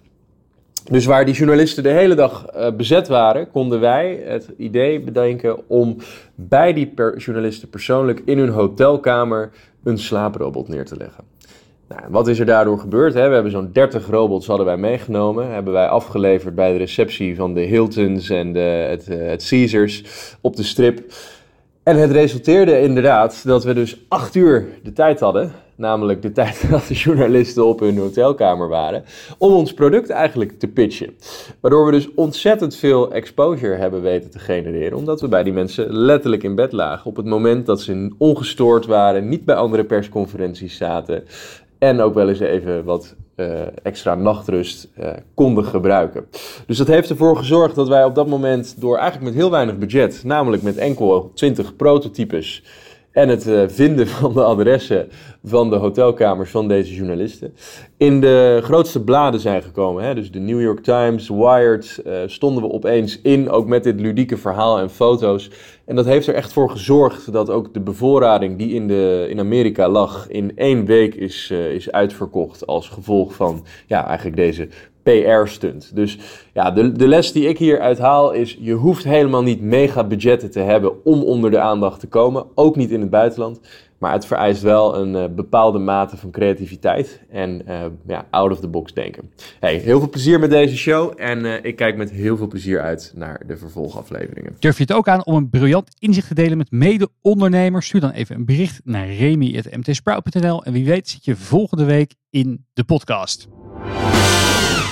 Dus 0.91 1.05
waar 1.05 1.25
die 1.25 1.33
journalisten 1.33 1.83
de 1.83 1.89
hele 1.89 2.15
dag 2.15 2.55
uh, 2.55 2.71
bezet 2.71 3.07
waren, 3.07 3.51
konden 3.51 3.79
wij 3.79 4.24
het 4.25 4.51
idee 4.57 5.00
bedenken 5.00 5.69
om 5.69 5.97
bij 6.35 6.74
die 6.74 6.93
journalisten 7.17 7.69
persoonlijk 7.69 8.21
in 8.25 8.38
hun 8.38 8.50
hotelkamer 8.50 9.51
een 9.83 9.97
slaaprobot 9.97 10.67
neer 10.67 10.85
te 10.85 10.97
leggen. 10.97 11.24
Nou, 11.88 12.01
wat 12.10 12.27
is 12.27 12.39
er 12.39 12.46
daardoor 12.46 12.80
gebeurd? 12.80 13.13
Hè? 13.13 13.27
We 13.27 13.34
hebben 13.34 13.51
zo'n 13.51 13.70
30 13.74 14.08
robots 14.08 14.48
hadden 14.48 14.65
wij 14.65 14.77
meegenomen. 14.77 15.51
Hebben 15.51 15.74
wij 15.74 15.88
afgeleverd 15.88 16.56
bij 16.56 16.72
de 16.72 16.77
receptie 16.77 17.36
van 17.36 17.54
de 17.54 17.62
Hiltons 17.62 18.30
en 18.30 18.54
de, 18.54 18.60
het, 18.60 19.08
uh, 19.10 19.27
het 19.27 19.48
Caesars 19.50 20.04
op 20.42 20.55
de 20.55 20.64
strip. 20.64 21.14
En 21.83 21.98
het 21.98 22.12
resulteerde 22.12 22.81
inderdaad 22.81 23.46
dat 23.46 23.64
we 23.64 23.74
dus 23.74 24.05
acht 24.07 24.36
uur 24.36 24.68
de 24.83 24.94
tijd 24.94 25.20
hadden 25.20 25.51
namelijk 25.75 26.22
de 26.22 26.31
tijd 26.31 26.66
dat 26.70 26.88
de 26.88 26.94
journalisten 26.94 27.66
op 27.66 27.79
hun 27.79 27.98
hotelkamer 27.98 28.68
waren, 28.68 29.03
om 29.38 29.53
ons 29.53 29.74
product 29.74 30.09
eigenlijk 30.09 30.59
te 30.59 30.68
pitchen. 30.68 31.16
Waardoor 31.59 31.86
we 31.86 31.92
dus 31.92 32.14
ontzettend 32.14 32.75
veel 32.75 33.12
exposure 33.12 33.75
hebben 33.75 34.01
weten 34.01 34.29
te 34.29 34.40
genereren, 34.40 34.98
omdat 34.98 35.22
we 35.22 35.27
bij 35.27 35.44
die 35.44 35.53
mensen 35.53 35.94
letterlijk 35.94 36.44
in 36.44 36.55
bed 36.55 36.72
lagen 36.72 37.05
op 37.05 37.16
het 37.16 37.25
moment 37.25 37.66
dat 37.66 37.81
ze 37.81 38.14
ongestoord 38.18 38.86
waren, 38.86 39.29
niet 39.29 39.46
bij 39.46 39.55
andere 39.55 39.83
persconferenties 39.83 40.77
zaten 40.77 41.24
en 41.79 42.01
ook 42.01 42.14
wel 42.14 42.29
eens 42.29 42.40
even 42.40 42.83
wat 42.83 43.16
uh, 43.35 43.61
extra 43.83 44.16
nachtrust 44.16 44.90
uh, 45.00 45.09
konden 45.33 45.66
gebruiken. 45.66 46.25
Dus 46.68 46.77
dat 46.77 46.88
heeft 46.88 47.09
ervoor 47.09 47.38
gezorgd 47.38 47.75
dat 47.75 47.88
wij 47.88 48.03
op 48.03 48.16
dat 48.16 48.27
moment 48.27 48.81
door 48.81 48.98
eigenlijk 48.98 49.25
met 49.25 49.42
heel 49.42 49.51
weinig 49.51 49.77
budget, 49.77 50.22
namelijk 50.24 50.64
met 50.64 50.77
enkel 50.77 51.31
20 51.33 51.75
prototypes, 51.75 52.64
en 53.16 53.30
het 53.30 53.48
uh, 53.48 53.64
vinden 53.68 54.08
van 54.08 54.34
de 54.34 54.44
adressen 54.44 55.08
van 55.44 55.70
de 55.70 55.75
hotelkamers 55.75 56.51
van 56.51 56.68
deze 56.68 56.94
journalisten. 56.94 57.54
In 57.98 58.22
de 58.22 58.60
grootste 58.64 59.04
bladen 59.04 59.40
zijn 59.40 59.62
gekomen, 59.62 60.04
hè, 60.04 60.16
dus 60.16 60.32
de 60.32 60.40
New 60.40 60.62
York 60.62 60.84
Times, 60.84 61.30
Wired, 61.30 62.01
uh, 62.08 62.14
stonden 62.25 62.64
we 62.64 62.72
opeens 62.72 63.22
in, 63.22 63.50
ook 63.50 63.68
met 63.68 63.84
dit 63.84 64.00
ludieke 64.00 64.38
verhaal 64.38 64.80
en 64.80 64.90
foto's. 64.90 65.50
En 65.86 65.96
dat 65.96 66.06
heeft 66.06 66.28
er 66.28 66.34
echt 66.34 66.54
voor 66.54 66.70
gezorgd 66.70 67.32
dat 67.32 67.50
ook 67.50 67.74
de 67.74 67.80
bevoorrading 67.80 68.58
die 68.58 68.74
in, 68.74 68.88
de, 68.88 69.28
in 69.30 69.40
Amerika 69.40 69.90
lag, 69.90 70.28
in 70.30 70.51
één 70.58 70.86
week 70.86 71.16
is, 71.16 71.50
uh, 71.51 71.72
is 71.72 71.92
uitverkocht 71.92 72.68
als 72.68 72.90
gevolg 72.90 73.34
van 73.34 73.66
ja, 73.88 74.06
eigenlijk 74.08 74.38
deze 74.38 74.68
PR-stunt. 75.05 75.96
Dus 75.96 76.18
ja, 76.53 76.72
de, 76.72 76.91
de 76.91 77.07
les 77.07 77.31
die 77.31 77.48
ik 77.48 77.57
hier 77.57 77.79
uithaal 77.79 78.31
is: 78.31 78.57
je 78.59 78.74
hoeft 78.74 79.03
helemaal 79.03 79.44
niet 79.44 79.61
mega 79.61 80.03
budgetten 80.03 80.51
te 80.51 80.59
hebben 80.59 81.05
om 81.05 81.24
onder 81.24 81.51
de 81.51 81.59
aandacht 81.59 82.00
te 82.00 82.07
komen. 82.07 82.46
Ook 82.55 82.75
niet 82.75 82.91
in 82.91 83.01
het 83.01 83.09
buitenland. 83.09 83.59
Maar 83.98 84.13
het 84.13 84.25
vereist 84.25 84.61
wel 84.61 84.98
een 84.98 85.15
uh, 85.15 85.35
bepaalde 85.35 85.79
mate 85.79 86.18
van 86.18 86.31
creativiteit 86.31 87.22
en 87.29 87.61
uh, 87.68 87.85
ja, 88.07 88.27
out 88.29 88.51
of 88.51 88.59
the 88.59 88.68
box 88.68 88.94
denken. 88.94 89.31
Hey, 89.59 89.75
heel 89.75 90.00
veel 90.00 90.09
plezier 90.09 90.39
met 90.39 90.50
deze 90.50 90.77
show 90.77 91.13
en 91.15 91.46
uh, 91.46 91.63
ik 91.63 91.75
kijk 91.75 91.98
met 91.98 92.11
heel 92.11 92.37
veel 92.37 92.48
plezier 92.48 92.81
uit 92.81 93.11
naar 93.15 93.41
de 93.48 93.57
vervolgafleveringen. 93.57 94.55
Durf 94.59 94.77
je 94.77 94.83
het 94.83 94.94
ook 94.94 95.07
aan 95.07 95.25
om 95.25 95.35
een 95.35 95.50
briljant 95.50 95.89
inzicht 96.00 96.27
te 96.27 96.33
delen 96.33 96.57
met 96.57 96.72
mede-ondernemers? 96.72 97.85
Stuur 97.85 98.01
dan 98.01 98.11
even 98.11 98.35
een 98.35 98.46
bericht 98.46 98.81
naar 98.83 99.07
remy.mtsprout.nl 99.07 100.63
en 100.63 100.74
wie 100.74 100.85
weet 100.85 101.09
zit 101.09 101.25
je 101.25 101.35
volgende 101.35 101.85
week 101.85 102.13
in 102.29 102.65
de 102.74 102.83
podcast. 102.83 103.48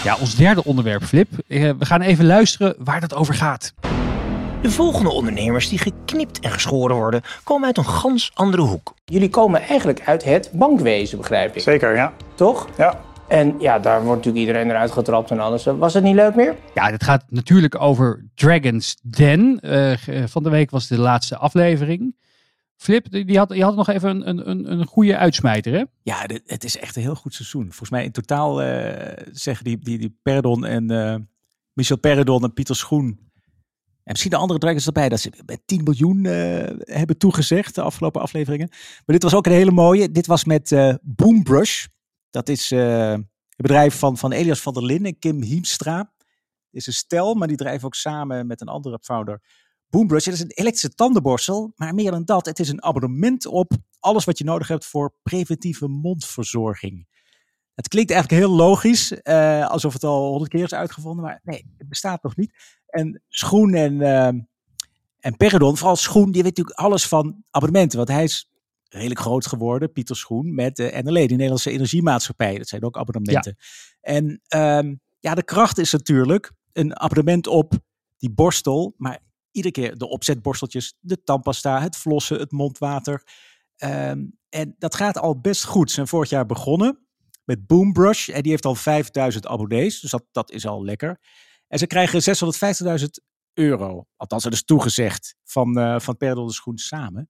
Ja, 0.04 0.18
ons 0.20 0.36
derde 0.36 0.64
onderwerp, 0.64 1.04
Flip. 1.04 1.30
We 1.48 1.76
gaan 1.80 2.02
even 2.02 2.26
luisteren 2.26 2.76
waar 2.78 3.00
dat 3.00 3.14
over 3.14 3.34
gaat. 3.34 3.74
De 4.62 4.72
volgende 4.72 5.10
ondernemers 5.10 5.70
die 5.70 5.80
geknipt 5.80 6.40
en 6.40 6.52
geschoren 6.52 6.96
worden, 6.96 7.22
komen 7.44 7.66
uit 7.66 7.78
een 7.78 7.86
gans 7.86 8.32
andere 8.34 8.62
hoek. 8.62 8.94
Jullie 9.06 9.30
komen 9.30 9.62
eigenlijk 9.62 10.02
uit 10.06 10.24
het 10.24 10.50
bankwezen, 10.54 11.18
begrijp 11.18 11.56
ik. 11.56 11.62
Zeker, 11.62 11.96
ja. 11.96 12.14
Toch? 12.36 12.68
Ja. 12.78 13.00
En 13.28 13.56
ja, 13.60 13.80
daar 13.80 14.04
wordt 14.04 14.26
natuurlijk 14.26 14.46
iedereen 14.46 14.70
eruit 14.70 14.92
getrapt 14.92 15.32
en 15.32 15.40
alles. 15.40 15.66
Was 15.66 15.94
het 15.94 16.04
niet 16.04 16.16
leuk 16.16 16.36
meer? 16.36 16.56
Ja, 16.74 16.92
het 16.92 17.04
gaat 17.04 17.24
natuurlijk 17.30 17.82
over 17.82 18.26
Dragon's 18.36 18.98
Den. 19.02 19.60
Uh, 19.62 19.94
van 20.26 20.44
de 20.44 20.50
week 20.50 20.72
was 20.72 20.88
de 20.88 21.00
laatste 21.00 21.38
aflevering. 21.38 22.16
Flip, 22.84 23.12
die 23.12 23.38
had, 23.38 23.50
die 23.50 23.64
had 23.64 23.76
nog 23.76 23.88
even 23.88 24.28
een, 24.28 24.50
een, 24.50 24.72
een 24.72 24.86
goede 24.86 25.18
uitsmijter, 25.18 25.74
hè? 25.74 25.84
Ja, 26.02 26.26
het 26.46 26.64
is 26.64 26.78
echt 26.78 26.96
een 26.96 27.02
heel 27.02 27.16
goed 27.16 27.34
seizoen. 27.34 27.64
Volgens 27.64 27.90
mij 27.90 28.04
in 28.04 28.12
totaal 28.12 28.64
uh, 28.64 28.88
zeggen 29.32 29.64
die, 29.64 29.80
die, 29.80 30.20
Perdon 30.22 30.66
en 30.66 30.92
uh, 30.92 31.16
Michel 31.74 31.98
Perdon 31.98 32.44
en 32.44 32.54
Pieter 32.54 32.76
Schoen. 32.76 33.20
En 34.04 34.12
misschien 34.12 34.32
de 34.32 34.38
andere 34.38 34.60
dragons 34.60 34.86
erbij, 34.86 35.10
dat 35.10 35.20
ze 35.20 35.32
met 35.46 35.62
10 35.66 35.84
miljoen 35.84 36.24
uh, 36.24 36.34
hebben 36.80 37.18
toegezegd 37.18 37.76
de 37.76 37.82
afgelopen 37.82 38.22
afleveringen. 38.22 38.68
Maar 38.70 39.02
dit 39.06 39.24
was 39.24 39.36
ook 39.36 39.46
een 39.46 39.52
hele 39.52 39.72
mooie. 39.72 40.12
Dit 40.12 40.28
was 40.28 40.44
met 40.44 40.76
Boombrush. 41.02 41.86
Dat 42.30 42.50
is 42.50 42.70
het 42.70 43.22
bedrijf 43.56 44.00
van, 44.00 44.18
van 44.18 44.32
Elias 44.32 44.62
van 44.62 44.74
der 44.74 44.86
Linden 44.86 45.12
en 45.12 45.20
Kim 45.20 45.42
Hiemstra. 45.42 46.14
Is 46.72 46.88
een 46.88 46.94
stel, 46.94 47.34
maar 47.34 47.48
die 47.48 47.58
drijven 47.58 47.86
ook 47.86 47.96
samen 47.96 48.48
met 48.48 48.62
een 48.62 48.68
andere 48.68 49.00
founder 49.02 49.42
Boombrush, 49.94 50.26
dat 50.26 50.34
is 50.34 50.40
een 50.40 50.52
elektrische 50.52 50.96
tandenborstel, 50.96 51.74
maar 51.76 51.94
meer 51.94 52.12
dan 52.12 52.26
dat, 52.26 52.46
het 52.46 52.60
is 52.60 52.70
een 52.70 52.84
abonnement 52.84 53.46
op 53.46 53.72
alles 54.00 54.24
wat 54.24 54.38
je 54.38 54.44
nodig 54.44 54.68
hebt 54.68 54.86
voor 54.86 55.14
preventieve 55.24 55.88
mondverzorging. 55.88 57.08
Het 57.76 57.88
klinkt 57.88 58.12
eigenlijk 58.12 58.42
heel 58.42 58.56
logisch, 58.56 59.12
uh, 59.24 59.68
alsof 59.68 59.94
het 59.94 60.04
al 60.04 60.30
honderd 60.30 60.52
keer 60.52 60.64
is 60.64 60.74
uitgevonden, 60.74 61.24
maar 61.24 61.40
nee, 61.44 61.74
het 61.78 61.90
bestaat 61.90 62.24
nog 62.24 62.36
niet. 62.36 62.54
En 62.88 63.22
Schoen 63.28 63.74
en, 63.74 63.94
uh, 63.94 64.28
en 65.20 65.38
Peridon, 65.38 65.78
vooral 65.78 65.96
Schoen, 65.96 66.32
die 66.32 66.44
weet 66.44 66.58
natuurlijk 66.58 66.80
alles 66.80 67.08
van 67.08 67.44
abonnementen, 67.50 67.98
want 67.98 68.10
hij 68.10 68.24
is 68.24 68.52
redelijk 68.90 69.20
groot 69.20 69.48
geworden, 69.48 69.92
Pieter 69.92 70.16
Schoen, 70.16 70.56
met 70.56 70.76
de 70.76 71.02
NLE, 71.04 71.28
de 71.28 71.34
Nederlandse 71.34 71.72
Energiemaatschappij. 71.72 72.58
Dat 72.58 72.68
zijn 72.68 72.84
ook 72.84 72.98
abonnementen. 72.98 73.56
Ja. 73.58 73.66
En 74.02 74.42
um, 74.86 75.02
ja, 75.20 75.36
de 75.36 75.44
kracht 75.44 75.78
is 75.78 75.92
natuurlijk 75.92 76.52
een 76.72 77.00
abonnement 77.00 77.48
op 77.48 77.74
die 78.18 78.32
borstel, 78.32 78.94
maar 78.98 79.20
iedere 79.54 79.74
keer 79.74 79.98
de 79.98 80.08
opzetborsteltjes, 80.08 80.98
de 81.00 81.24
tandpasta, 81.24 81.82
het 81.82 81.96
flossen, 81.96 82.40
het 82.40 82.52
mondwater. 82.52 83.24
Um, 83.78 84.38
En 84.50 84.76
dat 84.78 84.96
gaat 84.96 85.18
al 85.18 85.40
best 85.40 85.64
goed. 85.64 85.90
Ze 85.90 85.96
zijn 85.96 86.08
vorig 86.08 86.30
jaar 86.30 86.46
begonnen 86.46 87.08
met 87.46 87.68
Boombrush. 87.68 88.30
En 88.30 88.42
die 88.42 88.52
heeft 88.52 88.66
al 88.66 88.76
5000 88.76 89.48
abonnees. 89.48 90.00
Dus 90.00 90.12
dat, 90.12 90.26
dat 90.32 90.52
is 90.52 90.66
al 90.66 90.84
lekker. 90.84 91.20
En 91.68 91.80
ze 91.80 91.88
krijgen 91.88 92.22
650.000 93.00 93.08
euro. 93.54 94.08
Althans, 94.16 94.44
dat 94.44 94.54
is 94.54 94.64
toegezegd 94.64 95.36
van, 95.44 95.78
eh 95.80 96.00
van 96.00 96.18
Per 96.18 96.36
de 96.36 96.52
Schoen 96.52 96.78
samen. 96.78 97.30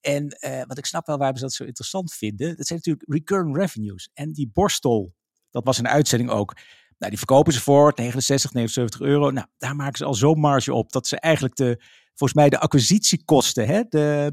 En 0.00 0.28
eh, 0.28 0.62
wat 0.66 0.78
ik 0.78 0.86
snap 0.86 1.06
wel 1.06 1.18
waarom 1.18 1.36
ze 1.36 1.42
dat 1.42 1.52
zo 1.52 1.64
interessant 1.64 2.14
vinden. 2.14 2.56
Dat 2.56 2.66
zijn 2.66 2.78
natuurlijk 2.78 3.12
recurring 3.12 3.56
revenues. 3.56 4.10
En 4.14 4.32
die 4.32 4.50
borstel, 4.52 5.14
dat 5.50 5.64
was 5.64 5.78
een 5.78 5.88
uitzending 5.88 6.30
ook. 6.30 6.56
Nou, 7.02 7.14
die 7.14 7.26
verkopen 7.26 7.52
ze 7.52 7.60
voor 7.60 7.92
69, 7.94 8.52
79 8.52 9.00
euro. 9.00 9.30
Nou, 9.30 9.46
daar 9.58 9.76
maken 9.76 9.98
ze 9.98 10.04
al 10.04 10.14
zo'n 10.14 10.40
marge 10.40 10.72
op. 10.72 10.92
Dat 10.92 11.06
ze 11.06 11.20
eigenlijk 11.20 11.56
de, 11.56 11.82
volgens 12.14 12.34
mij 12.34 12.48
de 12.48 12.58
acquisitiekosten, 12.58 13.66
hè, 13.66 13.82
de, 13.88 14.32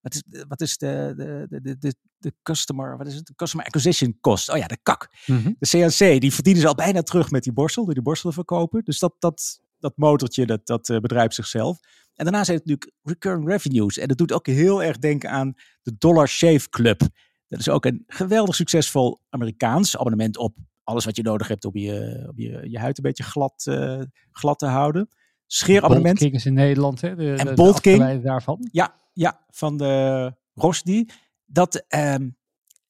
wat 0.00 0.14
is, 0.14 0.22
wat 0.48 0.60
is 0.60 0.76
de, 0.76 1.12
de, 1.16 1.60
de, 1.60 1.78
de, 1.78 1.94
de, 2.18 2.32
customer, 2.42 2.96
wat 2.96 3.06
is 3.06 3.14
het? 3.14 3.26
De 3.26 3.34
customer 3.34 3.66
acquisition 3.66 4.18
cost. 4.20 4.50
Oh 4.50 4.56
ja, 4.56 4.66
de 4.66 4.78
kak. 4.82 5.08
Mhm. 5.26 5.52
De 5.58 5.68
CNC, 5.68 6.20
die 6.20 6.32
verdienen 6.32 6.62
ze 6.62 6.68
al 6.68 6.74
bijna 6.74 7.02
terug 7.02 7.30
met 7.30 7.42
die 7.42 7.52
borstel, 7.52 7.84
door 7.84 7.94
die 7.94 8.02
borstel 8.02 8.30
te 8.30 8.36
verkopen. 8.36 8.84
Dus 8.84 8.98
dat, 8.98 9.14
dat, 9.18 9.60
dat 9.78 9.92
motortje, 9.96 10.46
dat, 10.46 10.66
dat 10.66 10.88
eh, 10.88 10.98
bedrijft 10.98 11.34
zichzelf. 11.34 11.78
En 12.14 12.24
daarna 12.24 12.44
zijn 12.44 12.56
het 12.56 12.66
natuurlijk 12.66 12.98
recurring 13.02 13.48
revenues. 13.48 13.98
En 13.98 14.08
dat 14.08 14.18
doet 14.18 14.32
ook 14.32 14.46
heel 14.46 14.82
erg 14.82 14.98
denken 14.98 15.30
aan 15.30 15.54
de 15.82 15.94
Dollar 15.98 16.28
Shave 16.28 16.68
Club. 16.68 17.00
Dat 17.48 17.60
is 17.60 17.68
ook 17.68 17.84
een 17.84 18.04
geweldig 18.06 18.54
succesvol 18.54 19.20
Amerikaans 19.28 19.96
abonnement 19.96 20.36
op 20.36 20.56
alles 20.86 21.04
wat 21.04 21.16
je 21.16 21.22
nodig 21.22 21.48
hebt 21.48 21.64
om 21.64 21.76
je, 21.76 22.26
om 22.30 22.38
je, 22.40 22.70
je 22.70 22.78
huid 22.78 22.96
een 22.98 23.02
beetje 23.02 23.22
glad, 23.22 23.66
eh, 23.66 24.00
glad 24.30 24.58
te 24.58 24.66
houden. 24.66 25.08
Scheerabonnement. 25.46 26.18
King 26.18 26.34
is 26.34 26.46
in 26.46 26.54
Nederland, 26.54 27.00
hè? 27.00 27.14
De, 27.14 27.32
En 27.34 27.46
de- 27.46 27.54
Bolt 27.54 27.80
King? 27.80 28.22
daarvan. 28.22 28.68
Ja, 28.72 28.94
ja, 29.12 29.44
van 29.50 29.76
de 29.76 30.34
Rosdi. 30.54 31.08
Dat, 31.44 31.84
ehm, 31.88 32.28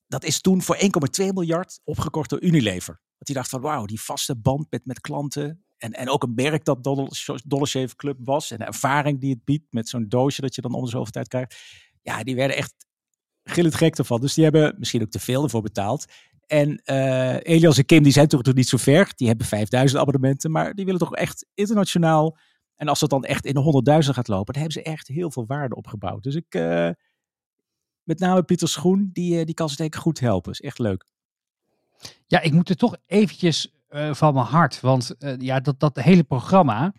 dat 0.07 0.25
is 0.25 0.41
toen 0.41 0.63
voor 0.63 0.77
1,2 0.79 1.33
miljard 1.33 1.81
opgekocht 1.85 2.31
door 2.31 2.43
Unilever. 2.43 2.95
Want 2.95 3.27
die 3.27 3.35
dacht 3.35 3.49
van 3.49 3.61
wauw, 3.61 3.85
die 3.85 4.01
vaste 4.01 4.37
band 4.37 4.67
met, 4.71 4.87
met 4.87 5.01
klanten. 5.01 5.65
En, 5.77 5.93
en 5.93 6.09
ook 6.09 6.23
een 6.23 6.35
merk 6.35 6.65
dat 6.65 6.83
Dollar 7.45 7.67
Shave 7.67 7.97
Club 7.97 8.17
was. 8.25 8.51
En 8.51 8.59
de 8.59 8.65
ervaring 8.65 9.21
die 9.21 9.31
het 9.31 9.45
biedt 9.45 9.73
met 9.73 9.89
zo'n 9.89 10.09
doosje 10.09 10.41
dat 10.41 10.55
je 10.55 10.61
dan 10.61 10.75
om 10.75 10.85
de 10.85 10.91
zoveel 10.91 11.13
tijd 11.13 11.29
krijgt. 11.29 11.57
Ja, 12.03 12.23
die 12.23 12.35
werden 12.35 12.57
echt 12.57 12.75
gillend 13.45 13.75
gek 13.75 13.99
ervan. 13.99 14.21
Dus 14.21 14.35
die 14.35 14.45
hebben 14.45 14.75
misschien 14.79 15.03
ook 15.03 15.11
te 15.11 15.19
veel 15.19 15.43
ervoor 15.43 15.63
betaald. 15.63 16.05
En 16.47 16.81
eh, 16.85 17.37
Elias 17.43 17.79
en 17.79 17.87
Kim, 17.87 18.03
die 18.03 18.13
zijn 18.13 18.29
toch 18.29 18.43
nog 18.43 18.55
niet 18.55 18.69
zo 18.69 18.77
ver. 18.77 19.13
Die 19.17 19.29
hebben 19.29 19.47
5000 19.47 20.01
abonnementen. 20.01 20.51
Maar 20.51 20.75
die 20.75 20.85
willen 20.85 21.01
toch 21.01 21.15
echt 21.15 21.47
internationaal. 21.55 22.39
En 22.75 22.89
als 22.89 23.01
het 23.01 23.11
dan 23.11 23.25
echt 23.25 23.47
in 23.47 23.55
de 23.55 23.61
honderdduizend 23.61 24.17
gaat 24.17 24.29
lopen, 24.29 24.53
dan 24.53 24.63
hebben 24.63 24.83
ze 24.83 24.91
echt 24.91 25.09
heel 25.09 25.31
veel 25.31 25.47
waarde 25.47 25.75
opgebouwd. 25.75 26.23
Dus 26.23 26.35
ik, 26.35 26.55
eh, 26.55 26.91
met 28.03 28.19
name 28.19 28.43
Pieter 28.43 28.69
Schoen, 28.69 29.11
die, 29.13 29.39
eh, 29.39 29.45
die 29.45 29.55
kan 29.55 29.69
ze 29.69 29.77
denk 29.77 29.95
ik 29.95 30.01
goed 30.01 30.21
helpen. 30.21 30.53
Is 30.53 30.61
echt 30.61 30.79
leuk. 30.79 31.05
Ja, 32.27 32.41
ik 32.41 32.53
moet 32.53 32.69
er 32.69 32.77
toch 32.77 32.97
eventjes 33.07 33.71
van 34.11 34.35
mijn 34.35 34.47
hart. 34.47 34.81
Want 34.81 35.15
ja, 35.39 35.61
dat, 35.61 35.81
dat 35.81 35.97
hele 35.97 36.25
programma, 36.25 36.93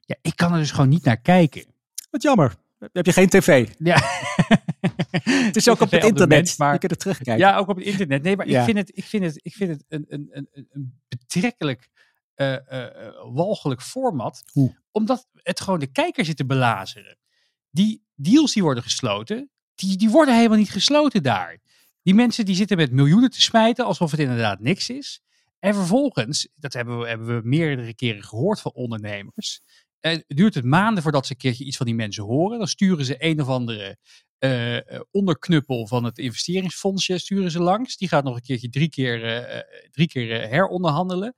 ja, 0.00 0.16
ik 0.22 0.36
kan 0.36 0.52
er 0.52 0.58
dus 0.58 0.70
gewoon 0.70 0.88
niet 0.88 1.04
naar 1.04 1.20
kijken. 1.20 1.64
Wat 2.10 2.22
jammer. 2.22 2.54
Dan 2.78 2.88
heb 2.92 3.06
je 3.06 3.12
geen 3.12 3.28
tv. 3.28 3.68
Ja. 3.78 4.02
Het 5.22 5.56
is 5.56 5.68
ook 5.68 5.80
op 5.80 5.90
het 5.90 6.04
internet. 6.04 6.58
maar 6.58 6.72
je 6.72 6.78
kunt 6.78 6.92
er 6.92 6.98
terugkijken. 6.98 7.38
Ja, 7.46 7.56
ook 7.56 7.68
op 7.68 7.76
het 7.76 7.84
internet. 7.84 8.22
Nee, 8.22 8.36
maar 8.36 8.48
Ja. 8.48 8.58
ik 8.58 8.64
vind 8.64 8.78
het, 8.78 8.90
ik 8.96 9.04
vind 9.04 9.24
het, 9.24 9.38
ik 9.42 9.54
vind 9.54 9.70
het 9.70 9.84
een, 9.88 10.04
een, 10.08 10.28
een, 10.32 10.48
een- 10.70 11.00
betrekkelijk 11.08 11.88
eh, 12.34 12.56
walgelijk 13.32 13.82
format. 13.82 14.42
Hoe? 14.52 14.76
Omdat 14.90 15.28
het 15.34 15.60
gewoon 15.60 15.78
de 15.78 15.86
kijker 15.92 16.24
zit 16.24 16.36
te 16.36 16.46
belazeren. 16.46 17.18
Die 17.70 18.04
deals 18.14 18.52
die 18.52 18.62
worden 18.62 18.82
gesloten, 18.82 19.50
die, 19.74 19.96
die 19.96 20.10
worden 20.10 20.36
helemaal 20.36 20.58
niet 20.58 20.70
gesloten 20.70 21.22
daar. 21.22 21.58
Die 22.02 22.14
mensen 22.14 22.44
die 22.44 22.54
zitten 22.54 22.76
met 22.76 22.90
miljoenen 22.92 23.30
te 23.30 23.42
smijten 23.42 23.84
alsof 23.84 24.10
het 24.10 24.20
inderdaad 24.20 24.60
niks 24.60 24.88
is. 24.90 25.20
En 25.58 25.74
vervolgens, 25.74 26.48
dat 26.54 26.72
hebben 26.72 26.98
we, 26.98 27.08
hebben 27.08 27.26
we 27.26 27.40
meerdere 27.48 27.94
keren 27.94 28.22
gehoord 28.24 28.60
van 28.60 28.72
ondernemers. 28.72 29.60
eh, 30.00 30.18
duurt 30.26 30.54
het 30.54 30.64
maanden 30.64 31.02
voordat 31.02 31.26
ze 31.26 31.32
een 31.32 31.38
keertje 31.38 31.64
iets 31.64 31.76
van 31.76 31.86
die 31.86 31.94
mensen 31.94 32.24
horen. 32.24 32.58
Dan 32.58 32.68
sturen 32.68 33.04
ze 33.04 33.14
een 33.18 33.40
of 33.40 33.48
andere 33.48 33.96
eh, 34.42 34.76
eh, 34.94 35.00
onderknuppel 35.10 35.86
van 35.86 36.04
het 36.04 36.18
investeringsfondsje 36.18 37.18
sturen 37.18 37.50
ze 37.50 37.60
langs. 37.60 37.96
Die 37.96 38.08
gaat 38.08 38.24
nog 38.24 38.34
een 38.34 38.42
keertje 38.42 38.68
drie 38.68 38.88
keer, 38.88 39.24
eh, 39.24 39.60
drie 39.90 40.08
keer 40.08 40.48
heronderhandelen. 40.48 41.34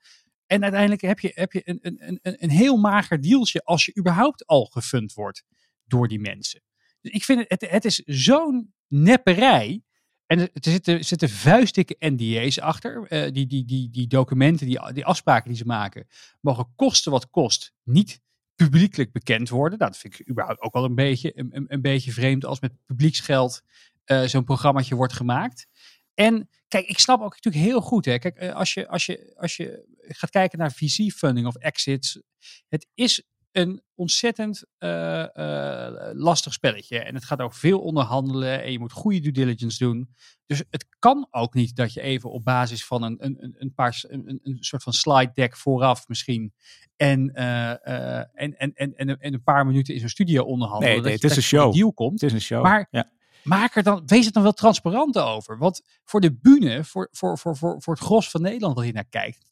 En 0.46 0.62
uiteindelijk 0.62 1.00
heb 1.02 1.18
je, 1.20 1.30
heb 1.34 1.52
je 1.52 1.60
een, 1.64 1.78
een, 1.82 1.96
een, 2.06 2.18
een- 2.22 2.50
heel 2.50 2.76
mager 2.76 3.20
dealtje 3.20 3.62
als 3.64 3.84
je 3.84 3.96
überhaupt 3.98 4.46
al 4.46 4.64
gefund 4.64 5.12
wordt 5.12 5.42
door 5.84 6.08
die 6.08 6.20
mensen. 6.20 6.62
Dus 7.00 7.12
ik 7.12 7.24
vind 7.24 7.38
het, 7.48 7.60
het, 7.60 7.70
het 7.70 7.84
is 7.84 8.02
zo'n 8.04 8.74
nepperij. 8.88 9.82
En 10.26 10.38
er 10.38 10.48
zitten, 10.52 11.04
zitten 11.04 11.28
vuistdikke 11.28 11.96
NDA's 11.98 12.58
achter. 12.58 13.06
Die, 13.32 13.46
die, 13.46 13.64
die, 13.64 13.90
die 13.90 14.06
documenten, 14.06 14.66
die, 14.66 14.92
die 14.92 15.04
afspraken 15.04 15.48
die 15.48 15.58
ze 15.58 15.64
maken, 15.66 16.06
mogen 16.40 16.72
kosten 16.76 17.12
wat 17.12 17.30
kost 17.30 17.72
niet 17.82 18.20
publiekelijk 18.54 19.12
bekend 19.12 19.48
worden. 19.48 19.78
Nou, 19.78 19.90
dat 19.90 20.00
vind 20.00 20.20
ik 20.20 20.28
überhaupt 20.28 20.60
ook 20.60 20.72
wel 20.72 20.84
een 20.84 20.94
beetje, 20.94 21.32
een, 21.38 21.64
een, 21.68 21.80
beetje 21.80 22.12
vreemd 22.12 22.44
als 22.44 22.60
met 22.60 22.84
publieksgeld 22.84 23.62
eh, 24.04 24.22
zo'n 24.22 24.44
programmaatje 24.44 24.94
wordt 24.94 25.12
gemaakt. 25.12 25.66
En 26.14 26.48
kijk, 26.68 26.86
ik 26.86 26.98
snap 26.98 27.20
ook 27.20 27.34
natuurlijk 27.34 27.64
heel 27.64 27.80
goed. 27.80 28.04
Hè. 28.04 28.18
Kijk, 28.18 28.36
eh, 28.36 28.54
als 28.54 28.74
je, 28.74 28.88
als, 28.88 29.06
je, 29.06 29.34
als 29.36 29.56
je 29.56 29.84
gaat 29.98 30.30
kijken 30.30 30.58
naar 30.58 30.72
VC-funding 30.72 31.46
of 31.46 31.56
exits, 31.56 32.20
het 32.68 32.86
is 32.94 33.22
een 33.54 33.82
ontzettend 33.94 34.64
eh, 34.78 35.36
eh, 35.36 36.10
lastig 36.12 36.52
spelletje. 36.52 36.98
En 36.98 37.14
het 37.14 37.24
gaat 37.24 37.40
ook 37.40 37.54
veel 37.54 37.80
onderhandelen 37.80 38.62
en 38.62 38.72
je 38.72 38.78
moet 38.78 38.92
goede 38.92 39.20
due 39.20 39.32
diligence 39.32 39.84
doen. 39.84 40.08
Dus 40.46 40.62
het 40.70 40.86
kan 40.98 41.26
ook 41.30 41.54
niet 41.54 41.76
dat 41.76 41.92
je 41.92 42.00
even 42.00 42.30
op 42.30 42.44
basis 42.44 42.84
van 42.84 43.02
een, 43.02 43.16
een, 43.18 43.54
een, 43.58 43.74
paar, 43.74 44.04
een, 44.08 44.40
een- 44.42 44.56
soort 44.60 44.82
van 44.82 44.92
slide 44.92 45.30
deck 45.34 45.56
vooraf 45.56 46.08
misschien 46.08 46.52
en, 46.96 47.34
eh, 47.34 48.18
en, 48.18 48.56
en, 48.56 48.72
en, 48.74 48.94
en, 48.94 49.18
en 49.18 49.34
een 49.34 49.42
paar 49.42 49.66
minuten 49.66 49.94
in 49.94 50.00
zo'n 50.00 50.08
studio 50.08 50.42
onderhandelen. 50.42 50.94
Nee, 50.94 51.02
nee, 51.02 51.12
dat 51.12 51.22
het 51.22 51.30
is 51.30 51.36
dat 51.36 51.52
een 51.52 51.60
show. 51.60 51.72
deal 51.74 51.92
komt. 51.92 52.20
Het 52.20 52.30
is 52.30 52.32
een 52.32 52.40
show. 52.40 52.62
Maar 52.62 52.88
ja. 52.90 53.10
maak 53.42 53.76
er 53.76 53.82
dan, 53.82 54.02
wees 54.06 54.26
er 54.26 54.32
dan 54.32 54.42
wel 54.42 54.52
transparant 54.52 55.18
over. 55.18 55.58
Want 55.58 55.82
voor 56.04 56.20
de 56.20 56.34
bühne, 56.34 56.84
voor, 56.84 57.08
voor, 57.12 57.38
voor, 57.38 57.56
voor, 57.56 57.82
voor 57.82 57.94
het 57.94 58.02
gros 58.02 58.30
van 58.30 58.42
Nederland 58.42 58.74
wat 58.74 58.84
hier 58.84 58.92
naar 58.92 59.08
kijkt, 59.08 59.38
99% 59.38 59.46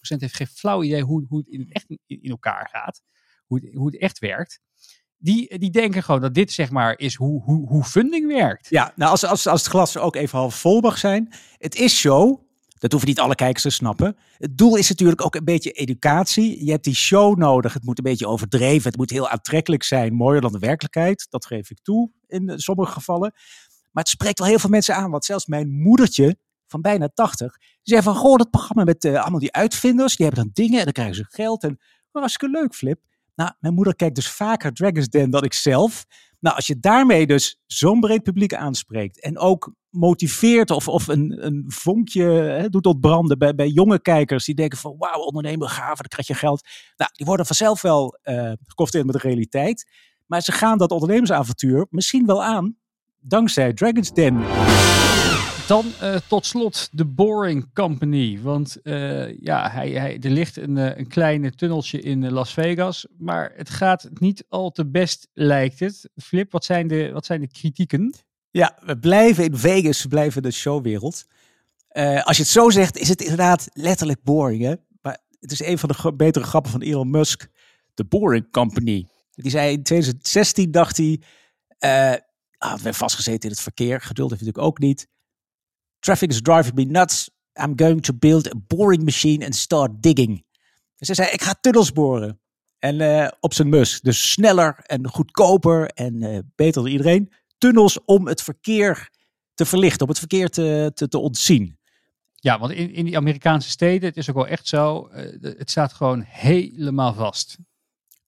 heeft 0.00 0.36
geen 0.36 0.46
flauw 0.46 0.82
idee 0.82 1.02
hoe, 1.02 1.24
hoe 1.28 1.38
het 1.38 1.48
in, 1.48 1.60
het 1.60 1.72
echt 1.72 1.86
in 2.06 2.30
elkaar 2.30 2.68
gaat. 2.72 3.02
Hoe 3.48 3.70
hoe 3.74 3.86
het 3.86 4.00
echt 4.00 4.18
werkt. 4.18 4.60
Die, 5.16 5.58
die 5.58 5.70
denken 5.70 6.02
gewoon 6.02 6.20
dat 6.20 6.34
dit 6.34 6.52
zeg 6.52 6.70
maar 6.70 6.98
is 6.98 7.14
hoe, 7.14 7.42
hoe, 7.42 7.68
hoe 7.68 7.84
funding 7.84 8.26
werkt. 8.26 8.70
Ja, 8.70 8.92
nou 8.96 9.10
als, 9.10 9.24
als, 9.24 9.46
als 9.46 9.60
het 9.60 9.70
glas 9.70 9.96
ook 9.96 10.16
even 10.16 10.38
half 10.38 10.54
vol 10.54 10.80
mag 10.80 10.98
zijn. 10.98 11.32
Het 11.56 11.74
is 11.74 11.98
show. 11.98 12.46
Dat 12.78 12.90
hoeven 12.90 13.08
niet 13.08 13.20
alle 13.20 13.34
kijkers 13.34 13.62
te 13.62 13.70
snappen. 13.70 14.16
Het 14.36 14.58
doel 14.58 14.76
is 14.76 14.88
natuurlijk 14.88 15.24
ook 15.24 15.34
een 15.34 15.44
beetje 15.44 15.70
educatie. 15.70 16.64
Je 16.64 16.70
hebt 16.70 16.84
die 16.84 16.94
show 16.94 17.38
nodig. 17.38 17.72
Het 17.72 17.84
moet 17.84 17.98
een 17.98 18.04
beetje 18.04 18.26
overdreven. 18.26 18.88
Het 18.88 18.96
moet 18.96 19.10
heel 19.10 19.28
aantrekkelijk 19.28 19.82
zijn. 19.82 20.14
Mooier 20.14 20.40
dan 20.40 20.52
de 20.52 20.58
werkelijkheid. 20.58 21.26
Dat 21.30 21.46
geef 21.46 21.70
ik 21.70 21.78
toe 21.82 22.10
in 22.26 22.52
sommige 22.58 22.92
gevallen. 22.92 23.32
Maar 23.92 24.02
het 24.02 24.08
spreekt 24.08 24.38
wel 24.38 24.48
heel 24.48 24.58
veel 24.58 24.70
mensen 24.70 24.94
aan. 24.94 25.10
Want 25.10 25.24
zelfs 25.24 25.46
mijn 25.46 25.70
moedertje 25.70 26.36
van 26.66 26.80
bijna 26.80 27.08
80. 27.14 27.58
Die 27.58 27.68
zei 27.82 28.02
van, 28.02 28.14
goh, 28.14 28.36
dat 28.36 28.50
programma 28.50 28.84
met 28.84 29.04
eh, 29.04 29.20
allemaal 29.20 29.40
die 29.40 29.52
uitvinders. 29.52 30.16
Die 30.16 30.26
hebben 30.26 30.44
dan 30.44 30.64
dingen 30.64 30.78
en 30.78 30.84
dan 30.84 30.92
krijgen 30.92 31.14
ze 31.14 31.24
geld. 31.28 31.62
En 31.62 31.70
oh, 31.70 32.20
hartstikke 32.20 32.58
leuk, 32.58 32.74
Flip. 32.74 33.00
Nou, 33.38 33.50
mijn 33.58 33.74
moeder 33.74 33.96
kijkt 33.96 34.14
dus 34.14 34.30
vaker 34.30 34.72
Dragon's 34.72 35.08
Den 35.08 35.30
dan 35.30 35.44
ik 35.44 35.52
zelf. 35.52 36.06
Nou, 36.40 36.56
als 36.56 36.66
je 36.66 36.78
daarmee 36.78 37.26
dus 37.26 37.60
zo'n 37.66 38.00
breed 38.00 38.22
publiek 38.22 38.54
aanspreekt 38.54 39.20
en 39.20 39.38
ook 39.38 39.74
motiveert 39.90 40.70
of, 40.70 40.88
of 40.88 41.08
een, 41.08 41.46
een 41.46 41.64
vonkje 41.66 42.24
hè, 42.24 42.68
doet 42.68 42.86
ontbranden 42.86 43.38
bij, 43.38 43.54
bij 43.54 43.68
jonge 43.68 44.00
kijkers 44.00 44.44
die 44.44 44.54
denken 44.54 44.78
van 44.78 44.94
wauw, 44.98 45.20
ondernemer 45.20 45.68
gaaf, 45.68 45.96
dan 45.96 46.08
krijg 46.08 46.26
je 46.26 46.34
geld. 46.34 46.68
Nou, 46.96 47.10
die 47.14 47.26
worden 47.26 47.46
vanzelf 47.46 47.82
wel 47.82 48.18
eh 48.22 48.52
geconfronteerd 48.62 49.04
met 49.12 49.22
de 49.22 49.28
realiteit. 49.28 49.90
Maar 50.26 50.40
ze 50.40 50.52
gaan 50.52 50.78
dat 50.78 50.90
ondernemersavontuur 50.90 51.86
misschien 51.90 52.26
wel 52.26 52.44
aan 52.44 52.76
dankzij 53.20 53.72
Dragon's 53.72 54.12
Den. 54.12 54.36
Dan 55.68 55.92
eh, 56.00 56.16
tot 56.28 56.46
slot 56.46 56.88
de 56.92 57.04
Boring 57.04 57.72
Company. 57.72 58.40
Want 58.42 58.82
eh, 58.82 59.40
ja, 59.40 59.70
hij, 59.70 59.90
hij, 59.90 60.18
er 60.20 60.30
ligt 60.30 60.56
een, 60.56 60.76
eh, 60.76 60.96
een 60.96 61.06
kleine 61.06 61.50
tunneltje 61.50 62.00
in 62.00 62.30
Las 62.30 62.52
Vegas. 62.52 63.06
Maar 63.18 63.52
het 63.56 63.70
gaat 63.70 64.08
niet 64.14 64.44
al 64.48 64.70
te 64.70 64.86
best, 64.86 65.28
lijkt 65.32 65.80
het. 65.80 66.10
Flip, 66.16 66.52
wat 66.52 66.64
zijn 66.64 66.88
de, 66.88 67.10
wat 67.12 67.26
zijn 67.26 67.40
de 67.40 67.48
kritieken? 67.48 68.14
Ja, 68.50 68.78
we 68.84 68.98
blijven 68.98 69.44
in 69.44 69.56
Vegas, 69.56 70.02
we 70.02 70.08
blijven 70.08 70.42
de 70.42 70.50
showwereld. 70.50 71.24
Als 72.22 72.36
je 72.36 72.42
het 72.42 72.52
zo 72.52 72.70
zegt, 72.70 72.96
is 72.96 73.08
het 73.08 73.20
inderdaad 73.20 73.68
letterlijk 73.72 74.22
boring. 74.22 74.62
Hè? 74.62 74.74
Maar 75.00 75.18
het 75.40 75.52
is 75.52 75.60
een 75.60 75.78
van 75.78 75.88
de 75.88 76.12
betere 76.12 76.44
grappen 76.44 76.70
van 76.70 76.82
Elon 76.82 77.10
Musk. 77.10 77.48
De 77.94 78.04
Boring 78.04 78.50
Company. 78.50 79.06
Die 79.30 79.50
zei 79.50 79.72
in 79.72 79.82
2016, 79.82 80.70
dacht 80.70 80.96
hij... 80.96 81.20
ah, 82.58 82.74
we 82.74 82.80
zijn 82.80 82.94
vastgezeten 82.94 83.42
in 83.42 83.50
het 83.50 83.60
verkeer. 83.60 84.00
Geduld 84.00 84.30
heeft 84.30 84.42
natuurlijk 84.42 84.68
ook 84.68 84.78
niet. 84.78 85.08
Traffic 85.98 86.30
is 86.30 86.40
driving 86.42 86.74
me 86.74 86.84
nuts. 86.84 87.30
I'm 87.60 87.72
going 87.76 88.02
to 88.02 88.12
build 88.14 88.46
a 88.46 88.56
boring 88.66 89.04
machine 89.04 89.44
and 89.44 89.54
start 89.54 90.02
digging. 90.02 90.44
Dus 90.96 91.06
hij 91.06 91.16
zei, 91.16 91.28
ik 91.28 91.42
ga 91.42 91.54
tunnels 91.60 91.92
boren. 91.92 92.40
En 92.78 93.00
eh, 93.00 93.28
op 93.40 93.54
zijn 93.54 93.68
mus. 93.68 94.00
Dus 94.00 94.30
sneller 94.32 94.78
en 94.86 95.08
goedkoper 95.08 95.86
en 95.86 96.22
eh, 96.22 96.38
beter 96.54 96.82
dan 96.82 96.90
iedereen 96.90 97.32
tunnels 97.58 98.04
om 98.04 98.26
het 98.26 98.42
verkeer 98.42 99.10
te 99.54 99.64
verlichten, 99.64 100.02
om 100.02 100.08
het 100.08 100.18
verkeer 100.18 100.48
te, 100.48 100.90
te, 100.94 101.08
te 101.08 101.18
ontzien. 101.18 101.78
Ja, 102.34 102.58
want 102.58 102.72
in, 102.72 102.92
in 102.92 103.04
die 103.04 103.16
Amerikaanse 103.16 103.70
steden, 103.70 104.08
het 104.08 104.16
is 104.16 104.28
ook 104.28 104.36
wel 104.36 104.46
echt 104.46 104.68
zo, 104.68 105.06
eh, 105.06 105.32
het 105.40 105.70
staat 105.70 105.92
gewoon 105.92 106.24
helemaal 106.26 107.14
vast. 107.14 107.56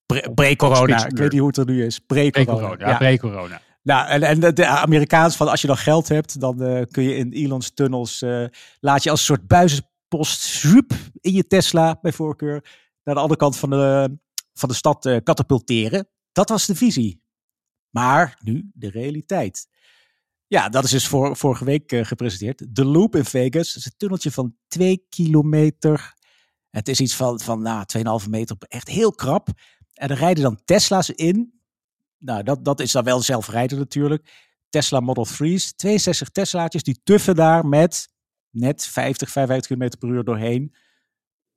Pre- 0.07 0.31
Pre-corona, 0.35 1.07
ik 1.07 1.17
weet 1.17 1.31
niet 1.31 1.41
hoe 1.41 1.49
het 1.49 1.57
er 1.57 1.67
nu 1.67 1.85
is. 1.85 1.99
Pre-corona. 1.99 2.57
Pre-corona. 2.57 2.89
Ja, 2.89 2.97
pre-corona. 2.97 3.61
Nou, 3.83 4.09
en, 4.23 4.55
de- 4.55 4.67
Amerikaans 4.67 5.37
van 5.37 5.49
als 5.49 5.61
je 5.61 5.67
dan 5.67 5.77
geld 5.77 6.09
hebt, 6.09 6.41
dan 6.41 6.63
eh, 6.63 6.83
kun 6.91 7.03
je 7.03 7.17
in 7.17 7.33
Elon's 7.33 7.71
tunnels, 7.75 8.23
eh, 8.23 8.45
laat 8.81 9.03
je 9.03 9.11
als 9.11 9.21
een 9.21 9.27
soort 9.27 9.47
buizenpost 9.47 10.41
zwoep, 10.41 10.93
in 11.21 11.33
je 11.33 11.47
Tesla 11.47 11.99
bij 12.03 12.13
voorkeur 12.13 12.65
naar 13.05 13.15
de 13.15 13.21
andere 13.21 13.41
kant 13.41 13.57
van 13.57 13.71
de, 13.71 14.19
van 14.53 14.69
de 14.69 14.75
stad 14.75 15.07
eh, 15.07 15.17
katapulteren. 15.23 16.09
Dat 16.33 16.49
was 16.49 16.67
de 16.67 16.75
visie. 16.75 17.23
Maar 17.91 18.39
nu 18.43 18.71
de 18.75 18.91
realiteit. 18.91 19.69
Ja, 20.47 20.69
dat 20.69 20.85
is 20.85 20.91
dus 20.91 21.07
vorige 21.33 21.65
week 21.65 21.93
gepresenteerd. 22.03 22.75
De 22.75 22.85
Loop 22.85 23.17
in 23.17 23.25
Vegas. 23.25 23.77
Is 23.77 23.85
een 23.85 23.95
tunneltje 23.97 24.31
van 24.31 24.57
2 24.69 25.07
kilometer. 25.09 26.15
Het 26.71 26.89
is 26.89 27.01
iets 27.01 27.15
van, 27.15 27.41
van 27.41 27.63
nou, 27.63 27.85
2,5 28.25 28.29
meter. 28.31 28.57
Echt 28.59 28.89
heel 28.89 29.13
krap. 29.13 29.49
En 29.95 30.09
er 30.09 30.17
rijden 30.17 30.43
dan 30.43 30.61
Tesla's 30.65 31.11
in. 31.11 31.60
Nou, 32.21 32.43
dat, 32.43 32.65
dat 32.65 32.81
is 32.81 32.93
dan 32.93 33.05
wel 33.05 33.21
zelfrijden 33.21 33.79
natuurlijk. 33.79 34.49
Tesla 34.69 35.01
Model 35.01 35.27
3's. 35.27 35.75
62 35.77 36.29
Teslaatjes 36.29 36.83
die 36.83 37.01
tuffen 37.05 37.35
daar 37.35 37.67
met 37.67 38.09
net 38.51 38.87
50, 38.87 39.31
55 39.31 39.77
km 39.77 39.99
per 39.99 40.09
uur 40.09 40.25
doorheen. 40.25 40.75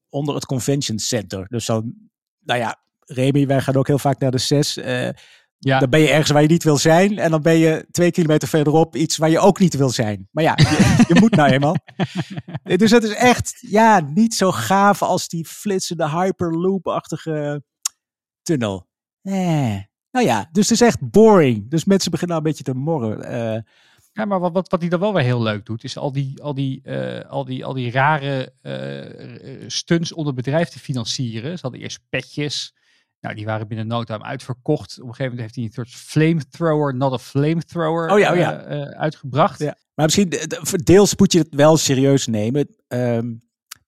Onder 0.09 0.35
het 0.35 0.45
convention 0.45 0.99
center. 0.99 1.47
Dus 1.47 1.65
dan, 1.65 1.93
nou 2.39 2.59
ja, 2.59 2.81
Remy, 2.99 3.47
wij 3.47 3.61
gaan 3.61 3.75
ook 3.75 3.87
heel 3.87 3.99
vaak 3.99 4.19
naar 4.19 4.31
de 4.31 4.37
6. 4.37 4.77
eh 4.77 5.09
Ja, 5.57 5.79
dan 5.79 5.89
ben 5.89 5.99
je 5.99 6.09
ergens 6.09 6.29
waar 6.31 6.41
je 6.41 6.47
niet 6.47 6.63
wil 6.63 6.77
zijn. 6.77 7.17
En 7.17 7.31
dan 7.31 7.41
ben 7.41 7.57
je 7.57 7.87
twee 7.91 8.11
kilometer 8.11 8.47
verderop 8.47 8.95
iets 8.95 9.17
waar 9.17 9.29
je 9.29 9.39
ook 9.39 9.59
niet 9.59 9.73
wil 9.73 9.89
zijn. 9.89 10.27
Maar 10.31 10.43
ja, 10.43 10.53
je, 10.55 11.03
je 11.13 11.19
moet 11.19 11.35
nou 11.35 11.51
eenmaal. 11.51 11.75
Dus 12.63 12.91
het 12.91 13.03
is 13.03 13.13
echt 13.13 13.57
ja, 13.59 13.99
niet 13.99 14.33
zo 14.33 14.51
gaaf 14.51 15.01
als 15.01 15.27
die 15.27 15.45
flitsende 15.45 16.09
Hyperloop-achtige 16.09 17.63
tunnel. 18.41 18.87
Eh. 19.21 19.92
Nou 20.13 20.25
ja, 20.25 20.49
dus 20.51 20.69
het 20.69 20.81
is 20.81 20.87
echt 20.87 21.09
boring. 21.11 21.69
Dus 21.69 21.85
mensen 21.85 22.11
beginnen 22.11 22.35
nou 22.37 22.47
een 22.47 22.55
beetje 22.55 22.73
te 22.73 22.79
morren. 22.79 23.23
Eh, 23.23 23.61
Ja, 24.13 24.25
maar 24.25 24.39
wat, 24.39 24.51
wat, 24.53 24.69
wat 24.69 24.79
hij 24.81 24.89
dan 24.89 24.99
wel 24.99 25.13
weer 25.13 25.23
heel 25.23 25.41
leuk 25.41 25.65
doet, 25.65 25.83
is 25.83 25.97
al 25.97 26.11
die, 26.11 26.41
al 26.41 26.53
die, 26.53 26.81
eh, 26.83 27.29
al 27.29 27.45
die, 27.45 27.65
al 27.65 27.73
die 27.73 27.91
rare 27.91 28.53
eh, 28.61 29.63
stunts 29.67 30.13
om 30.13 30.25
het 30.25 30.35
bedrijf 30.35 30.69
te 30.69 30.79
financieren. 30.79 31.55
Ze 31.55 31.61
hadden 31.61 31.81
eerst 31.81 31.99
petjes. 32.09 32.73
Nou, 33.19 33.35
die 33.35 33.45
waren 33.45 33.67
binnen 33.67 33.87
no 33.87 34.03
time 34.03 34.23
uitverkocht. 34.23 34.91
Op 35.01 35.07
een 35.07 35.15
gegeven 35.15 35.23
moment 35.23 35.41
heeft 35.41 35.55
hij 35.55 35.63
een 35.63 35.71
soort 35.71 35.89
flamethrower, 36.01 36.95
not 36.95 37.13
a 37.13 37.17
flamethrower, 37.17 38.09
Oh 38.11 38.19
ja, 38.19 38.31
oh 38.31 38.37
ja. 38.37 38.51
uitgebracht. 38.93 39.59
Ja. 39.59 39.75
Maar 39.95 40.05
misschien, 40.05 40.29
de- 40.29 40.47
de- 40.47 40.83
deels 40.83 41.15
moet 41.15 41.31
je 41.33 41.39
het 41.39 41.55
wel 41.55 41.77
serieus 41.77 42.27
nemen. 42.27 42.67
Ehm, 42.87 43.33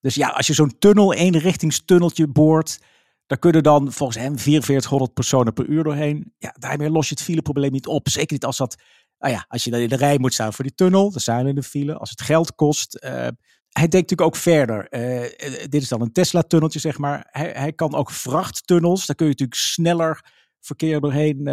dus 0.02 0.16
ja, 0.16 0.28
als 0.28 0.48
je 0.48 0.54
zo'n 0.54 0.78
tunnel, 0.80 1.14
eenrichtingstunneltje 1.14 2.28
boort, 2.28 2.80
daar 3.26 3.40
kunnen 3.40 3.64
dan 3.64 3.92
volgens 3.92 4.18
hem 4.18 4.40
4400 4.40 5.14
personen 5.14 5.54
per 5.54 5.66
uur 5.66 5.84
doorheen. 5.84 6.34
Ja, 6.38 6.56
daarmee 6.60 6.90
los 6.90 7.10
je 7.10 7.14
het 7.14 7.24
fileprobleem 7.24 7.72
niet 7.72 7.88
op. 7.88 8.10
Zeker 8.10 8.34
niet 8.34 8.46
als 8.46 8.58
dat, 8.58 8.76
nou 9.18 9.34
ja, 9.34 9.46
als 9.48 9.64
je 9.64 9.72
dan 9.72 9.80
in 9.80 9.90
de 9.90 9.96
rij 9.96 10.18
moet 10.18 10.34
staan 10.34 10.54
voor 10.54 10.64
die 10.64 10.76
tunnel, 10.76 11.12
dan 11.12 11.22
zijn 11.22 11.48
in 11.48 11.56
de 11.56 11.64
file. 11.64 11.98
Als 11.98 12.10
het 12.10 12.22
geld 12.22 12.56
kost. 12.56 12.96
eh, 12.96 13.12
hij 13.70 13.88
denkt 13.88 14.10
natuurlijk 14.10 14.22
ook 14.22 14.36
verder. 14.36 14.88
Eh, 14.90 15.24
eh, 15.24 15.70
dit 15.70 15.82
is 15.82 15.88
dan 15.88 16.02
een 16.02 16.12
Tesla-tunneltje, 16.12 16.80
zeg 16.80 16.98
maar. 16.98 17.28
Hij, 17.30 17.52
hij 17.56 17.74
kan 17.74 17.96
ook 17.96 18.12
vrachttunnels. 18.12 19.06
Daar 19.06 19.16
kun 19.16 19.26
je 19.26 19.32
natuurlijk 19.32 19.60
sneller 19.60 20.34
verkeer 20.60 21.00
doorheen, 21.00 21.50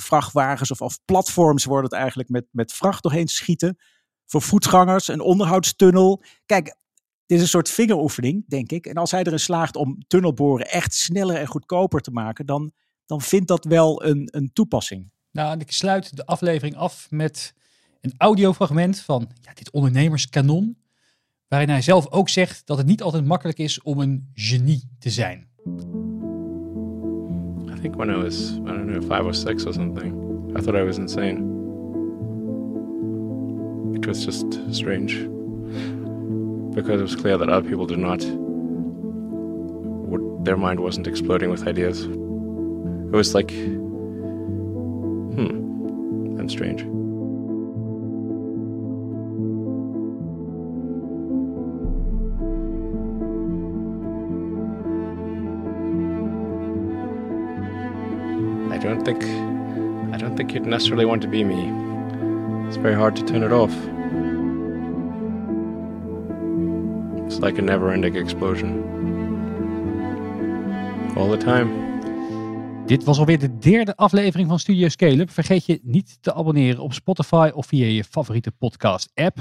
vrachtwagens 0.00 0.70
of, 0.70 0.80
of 0.80 0.98
platforms 1.04 1.64
worden 1.64 1.90
het 1.90 1.98
eigenlijk 1.98 2.28
met, 2.28 2.46
met 2.50 2.72
vracht 2.72 3.02
doorheen 3.02 3.28
schieten. 3.28 3.78
Voor 4.26 4.42
voetgangers, 4.42 5.08
een 5.08 5.20
onderhoudstunnel. 5.20 6.22
Kijk, 6.46 6.74
dit 7.30 7.38
is 7.38 7.44
een 7.44 7.50
soort 7.50 7.70
vingeroefening, 7.70 8.44
denk 8.48 8.72
ik. 8.72 8.86
En 8.86 8.94
als 8.94 9.10
hij 9.10 9.22
erin 9.24 9.40
slaagt 9.40 9.76
om 9.76 9.98
tunnelboren 10.06 10.70
echt 10.70 10.94
sneller 10.94 11.36
en 11.36 11.46
goedkoper 11.46 12.00
te 12.00 12.10
maken, 12.10 12.46
dan, 12.46 12.72
dan 13.06 13.20
vindt 13.20 13.48
dat 13.48 13.64
wel 13.64 14.04
een, 14.04 14.28
een 14.30 14.52
toepassing. 14.52 15.10
Nou, 15.30 15.52
en 15.52 15.60
ik 15.60 15.72
sluit 15.72 16.16
de 16.16 16.26
aflevering 16.26 16.76
af 16.76 17.06
met 17.10 17.54
een 18.00 18.12
audiofragment 18.16 19.00
van 19.00 19.30
ja, 19.40 19.52
dit 19.54 19.70
ondernemerskanon. 19.70 20.78
Waarin 21.48 21.68
hij 21.68 21.82
zelf 21.82 22.10
ook 22.10 22.28
zegt 22.28 22.66
dat 22.66 22.78
het 22.78 22.86
niet 22.86 23.02
altijd 23.02 23.24
makkelijk 23.24 23.58
is 23.58 23.82
om 23.82 24.00
een 24.00 24.30
genie 24.34 24.88
te 24.98 25.10
zijn. 25.10 25.48
I 27.68 27.80
think 27.80 27.94
when 27.94 28.10
I 28.10 28.22
was, 28.22 28.50
I 28.50 28.64
don't 28.64 28.86
know, 28.86 29.02
five 29.02 29.22
or 29.22 29.34
six 29.34 29.64
or 29.64 29.72
something, 29.72 30.14
I 30.58 30.60
thought 30.60 30.80
I 30.80 30.84
was 30.84 30.96
insane. 30.96 31.58
It 33.94 34.06
was 34.06 34.24
just 34.24 34.60
strange. 34.70 35.39
Because 36.74 37.00
it 37.00 37.02
was 37.02 37.16
clear 37.16 37.36
that 37.36 37.48
other 37.48 37.68
people 37.68 37.86
did 37.86 37.98
not, 37.98 38.20
their 40.44 40.56
mind 40.56 40.80
wasn't 40.80 41.06
exploding 41.06 41.50
with 41.50 41.66
ideas. 41.66 42.04
It 42.04 43.12
was 43.12 43.34
like, 43.34 43.50
hmm, 43.50 43.80
I'm 46.38 46.48
strange. 46.48 46.82
I 58.72 58.78
don't 58.78 59.04
think 59.04 59.22
I 60.14 60.16
don't 60.16 60.36
think 60.36 60.54
you'd 60.54 60.64
necessarily 60.64 61.04
want 61.04 61.20
to 61.22 61.28
be 61.28 61.44
me. 61.44 61.70
It's 62.68 62.78
very 62.78 62.94
hard 62.94 63.16
to 63.16 63.24
turn 63.24 63.42
it 63.42 63.52
off. 63.52 63.74
Like 67.40 67.58
a 67.60 67.62
never-ending 67.62 68.16
explosion. 68.16 68.84
All 71.16 71.30
the 71.30 71.36
time. 71.36 71.88
Dit 72.86 73.04
was 73.04 73.18
alweer 73.18 73.38
de 73.38 73.58
derde 73.58 73.96
aflevering 73.96 74.48
van 74.48 74.58
Studio 74.58 74.88
Scale-up. 74.88 75.30
Vergeet 75.30 75.66
je 75.66 75.80
niet 75.82 76.18
te 76.20 76.34
abonneren 76.34 76.82
op 76.82 76.92
Spotify 76.92 77.50
of 77.54 77.66
via 77.66 77.86
je 77.86 78.04
favoriete 78.04 78.50
podcast-app. 78.50 79.36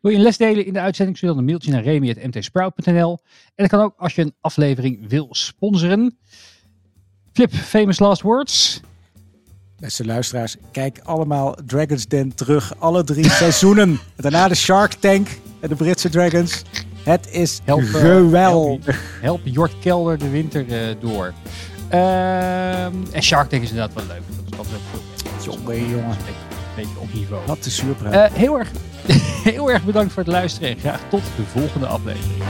Wil 0.00 0.10
je 0.10 0.16
een 0.16 0.22
les 0.22 0.36
delen 0.36 0.66
in 0.66 0.72
de 0.72 0.80
uitzending? 0.80 1.16
Stuur 1.16 1.30
dan 1.30 1.38
een 1.38 1.44
mailtje 1.44 1.70
naar 1.70 1.82
remy.mtsprout.nl. 1.82 3.18
En 3.44 3.52
dat 3.54 3.68
kan 3.68 3.80
ook 3.80 3.94
als 3.96 4.14
je 4.14 4.22
een 4.22 4.34
aflevering 4.40 5.08
wil 5.08 5.28
sponsoren. 5.30 6.18
Flip, 7.32 7.52
famous 7.52 7.98
last 7.98 8.22
words. 8.22 8.80
Beste 9.78 10.04
luisteraars, 10.04 10.56
kijk 10.72 10.98
allemaal 11.02 11.56
Dragon's 11.66 12.06
Den 12.06 12.34
terug. 12.34 12.74
Alle 12.78 13.04
drie 13.04 13.30
seizoenen. 13.42 13.98
Daarna 14.16 14.48
de 14.48 14.54
Shark 14.54 14.92
Tank 14.92 15.28
en 15.60 15.68
de 15.68 15.74
Britse 15.74 16.08
Dragons. 16.08 16.62
Het 17.02 17.28
is 17.30 17.60
Help, 17.64 17.80
eh, 17.80 17.86
geweldig. 17.86 19.18
Help 19.20 19.40
Jort 19.44 19.72
Kelder 19.80 20.18
de 20.18 20.30
winter 20.30 20.68
eh, 20.68 20.94
door. 21.00 21.32
Ehm, 21.88 22.92
en 23.12 23.22
Shark 23.22 23.48
Tank 23.48 23.62
is 23.62 23.70
inderdaad 23.70 23.94
wel 23.94 24.04
leuk. 24.06 24.22
Dat 24.36 24.52
is 24.52 24.58
altijd 24.58 24.80
veel. 24.90 25.52
Jongen, 25.52 25.88
jongen. 25.88 26.04
Een 26.04 26.16
beetje, 26.74 26.88
een 26.90 26.98
op 26.98 27.14
niveau. 27.14 27.42
Wat 27.46 27.64
de 27.64 27.70
zuurpruim. 27.70 28.14
Eh, 28.14 28.32
heel, 28.32 28.58
erg, 28.58 28.70
heel 29.52 29.70
erg 29.70 29.84
bedankt 29.84 30.12
voor 30.12 30.22
het 30.22 30.32
luisteren 30.32 30.68
en 30.68 30.78
graag 30.78 31.00
tot 31.08 31.22
de 31.36 31.42
volgende 31.42 31.86
aflevering. 31.86 32.42